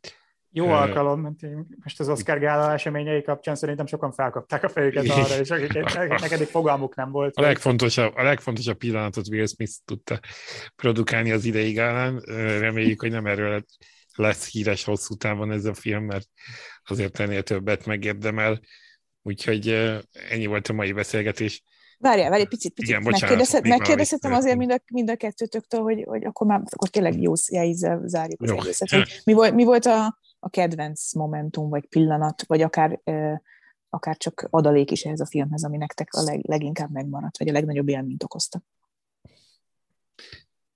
[0.51, 1.35] Jó alkalom, mert
[1.83, 5.73] most az Oscar gála eseményei kapcsán szerintem sokan felkapták a fejüket arra, és akik
[6.21, 7.35] neked egy fogalmuk nem volt.
[7.35, 10.19] A legfontosabb, a legfontosabb pillanatot Will Smith tudta
[10.75, 12.19] produkálni az idei gálán.
[12.59, 13.65] Reméljük, hogy nem erről
[14.15, 16.27] lesz híres hosszú távon ez a film, mert
[16.83, 18.59] azért ennél többet megérdemel.
[19.21, 19.67] Úgyhogy
[20.29, 21.63] ennyi volt a mai beszélgetés.
[21.97, 22.89] Várjál, várj egy picit, picit.
[22.89, 27.21] Igen, bocsánat, megkérdezhetem azért mind a, mind a kettőtöktől, hogy, hogy akkor már akkor tényleg
[27.21, 28.57] jó jelízzel zárjuk az Jó.
[28.59, 28.89] egészet.
[28.89, 33.37] Hogy mi, volt, mi volt a, a kedvenc momentum, vagy pillanat, vagy akár, eh,
[33.89, 37.51] akár csak adalék is ehhez a filmhez, ami nektek a leg, leginkább megmaradt, vagy a
[37.51, 38.61] legnagyobb élményt okozta?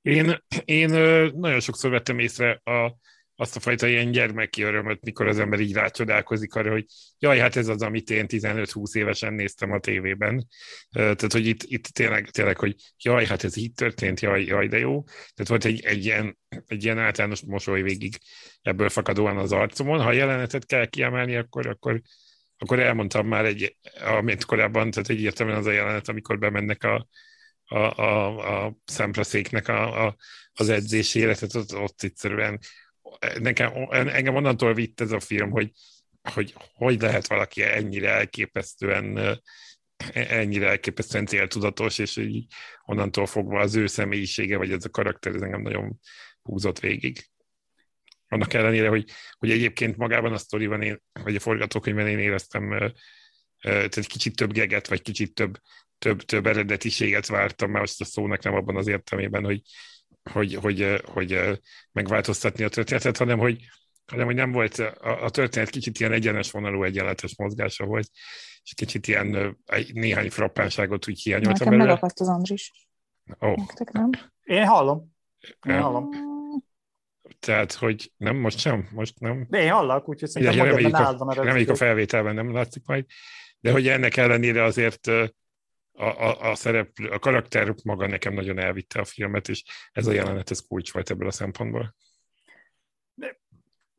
[0.02, 0.90] Én, én
[1.36, 2.96] nagyon sokszor vettem észre a,
[3.36, 6.86] azt a fajta ilyen gyermeki örömöt, mikor az ember így rácsodálkozik arra, hogy
[7.20, 10.48] jaj, hát ez az, amit én 15-20 évesen néztem a tévében.
[10.92, 14.78] Tehát, hogy itt, itt tényleg, tényleg, hogy jaj, hát ez így történt, jaj, jaj, de
[14.78, 15.04] jó.
[15.04, 18.18] Tehát volt egy, egy, ilyen, egy ilyen általános mosoly végig
[18.62, 20.02] ebből fakadóan az arcomon.
[20.02, 22.02] Ha a jelenetet kell kiemelni, akkor, akkor,
[22.58, 27.08] akkor elmondtam már egy, amit korábban, tehát egyértelműen az a jelenet, amikor bemennek a,
[27.66, 28.78] a, a, a
[29.66, 30.16] a, a,
[30.54, 32.60] az edzésére, tehát ott, ott egyszerűen
[33.40, 35.72] nekem, engem onnantól vitt ez a film, hogy,
[36.34, 39.40] hogy hogy lehet valaki ennyire elképesztően
[40.14, 42.46] ennyire elképesztően céltudatos, és így
[42.86, 46.00] onnantól fogva az ő személyisége, vagy ez a karakter, ez engem nagyon
[46.42, 47.28] húzott végig.
[48.28, 52.94] Annak ellenére, hogy, hogy egyébként magában a sztoriban én, vagy a forgatókönyvben én éreztem
[53.62, 55.60] tehát kicsit több geget, vagy kicsit több,
[55.98, 59.62] több, több eredetiséget vártam, már azt a szónak nem abban az értelmében, hogy,
[60.32, 61.62] hogy, hogy, hogy
[61.92, 63.66] megváltoztatni a történetet, hanem hogy,
[64.06, 68.10] hanem hogy nem volt, a, a történet kicsit ilyen egyenes vonalú, egyenletes mozgása volt,
[68.64, 69.58] és kicsit ilyen
[69.94, 71.76] néhány frappánságot úgy hiányoltam belőle.
[71.76, 72.72] Nekem megakadt az Andris.
[73.40, 73.56] Oh.
[73.56, 74.10] Nektek nem?
[74.44, 75.12] Én hallom.
[75.68, 76.10] Én hallom.
[77.40, 79.46] Tehát, hogy nem, most sem, most nem.
[79.50, 83.06] De én hallak, úgyhogy szerintem ja, reméljük, a, reméljük a felvételben nem látszik majd,
[83.60, 85.12] de hogy ennek ellenére azért
[85.94, 90.12] a, a, a szereplő, a karakter maga nekem nagyon elvitte a filmet, és ez a
[90.12, 91.96] jelenet, ez kulcs volt ebből a szempontból.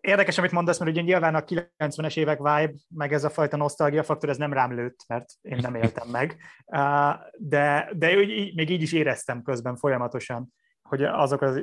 [0.00, 4.02] Érdekes, amit mondasz, mert ugye nyilván a 90-es évek vibe, meg ez a fajta nosztalgia
[4.02, 6.36] faktor, ez nem rám lőtt, mert én nem éltem meg.
[7.38, 8.14] De, de
[8.54, 11.60] még így is éreztem közben folyamatosan, hogy azok, az,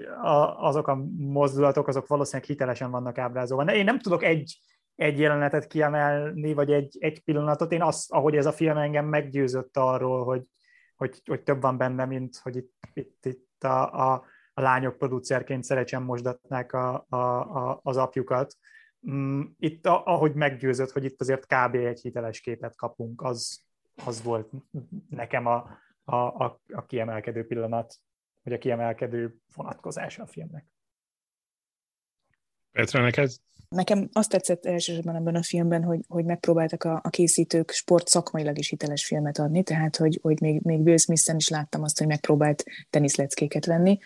[0.57, 3.73] azok a mozdulatok, azok valószínűleg hitelesen vannak ábrázolva.
[3.73, 4.59] Én nem tudok egy
[4.95, 7.71] egy jelenetet kiemelni, vagy egy, egy pillanatot.
[7.71, 10.43] Én azt, ahogy ez a film engem meggyőzött arról, hogy,
[10.95, 15.63] hogy, hogy több van benne, mint hogy itt, itt, itt a, a, a lányok producerként
[15.63, 18.57] szerecsen mosdatnák a, a, a, az apjukat.
[19.11, 21.75] Mm, itt, a, ahogy meggyőzött, hogy itt azért kb.
[21.75, 23.63] egy hiteles képet kapunk, az,
[24.05, 24.51] az volt
[25.09, 27.95] nekem a, a, a, a kiemelkedő pillanat,
[28.43, 30.65] vagy a kiemelkedő vonatkozása a filmnek.
[32.71, 33.31] Petra, neked?
[33.69, 38.57] Nekem azt tetszett elsősorban ebben a filmben, hogy, hogy megpróbáltak a, a készítők sport szakmailag
[38.57, 42.07] is hiteles filmet adni, tehát hogy, hogy még, még Will Smith-en is láttam azt, hogy
[42.07, 43.99] megpróbált teniszleckéket venni,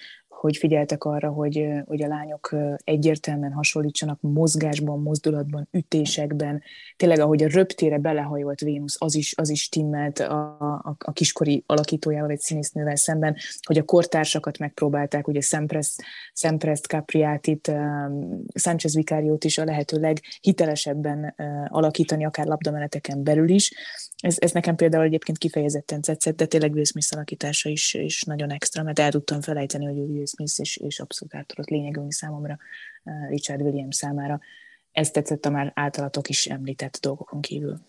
[0.46, 6.62] hogy figyeltek arra, hogy, hogy a lányok egyértelműen hasonlítsanak mozgásban, mozdulatban, ütésekben.
[6.98, 11.64] Tényleg, ahogy a röptére belehajolt Vénusz, az is, az is timmelt a, a, a kiskori
[11.66, 13.36] alakítójával, vagy színésznővel szemben,
[13.66, 17.72] hogy a kortársakat megpróbálták, ugye Szemprest, Szemprest Capriátit,
[18.54, 21.36] Sánchez Vikáriót is a lehető leghitelesebben
[21.68, 23.74] alakítani, akár labdameneteken belül is.
[24.18, 28.52] Ez, ez nekem például egyébként kifejezetten tetszett, de tényleg Will Smith alakítása is, is nagyon
[28.52, 32.58] extra, mert el tudtam felejteni, hogy Will Smith és, és abszolút átadott lényegülni számomra
[33.30, 34.40] Richard Williams számára.
[34.92, 37.80] Ez tetszett a már általatok is említett dolgokon kívül.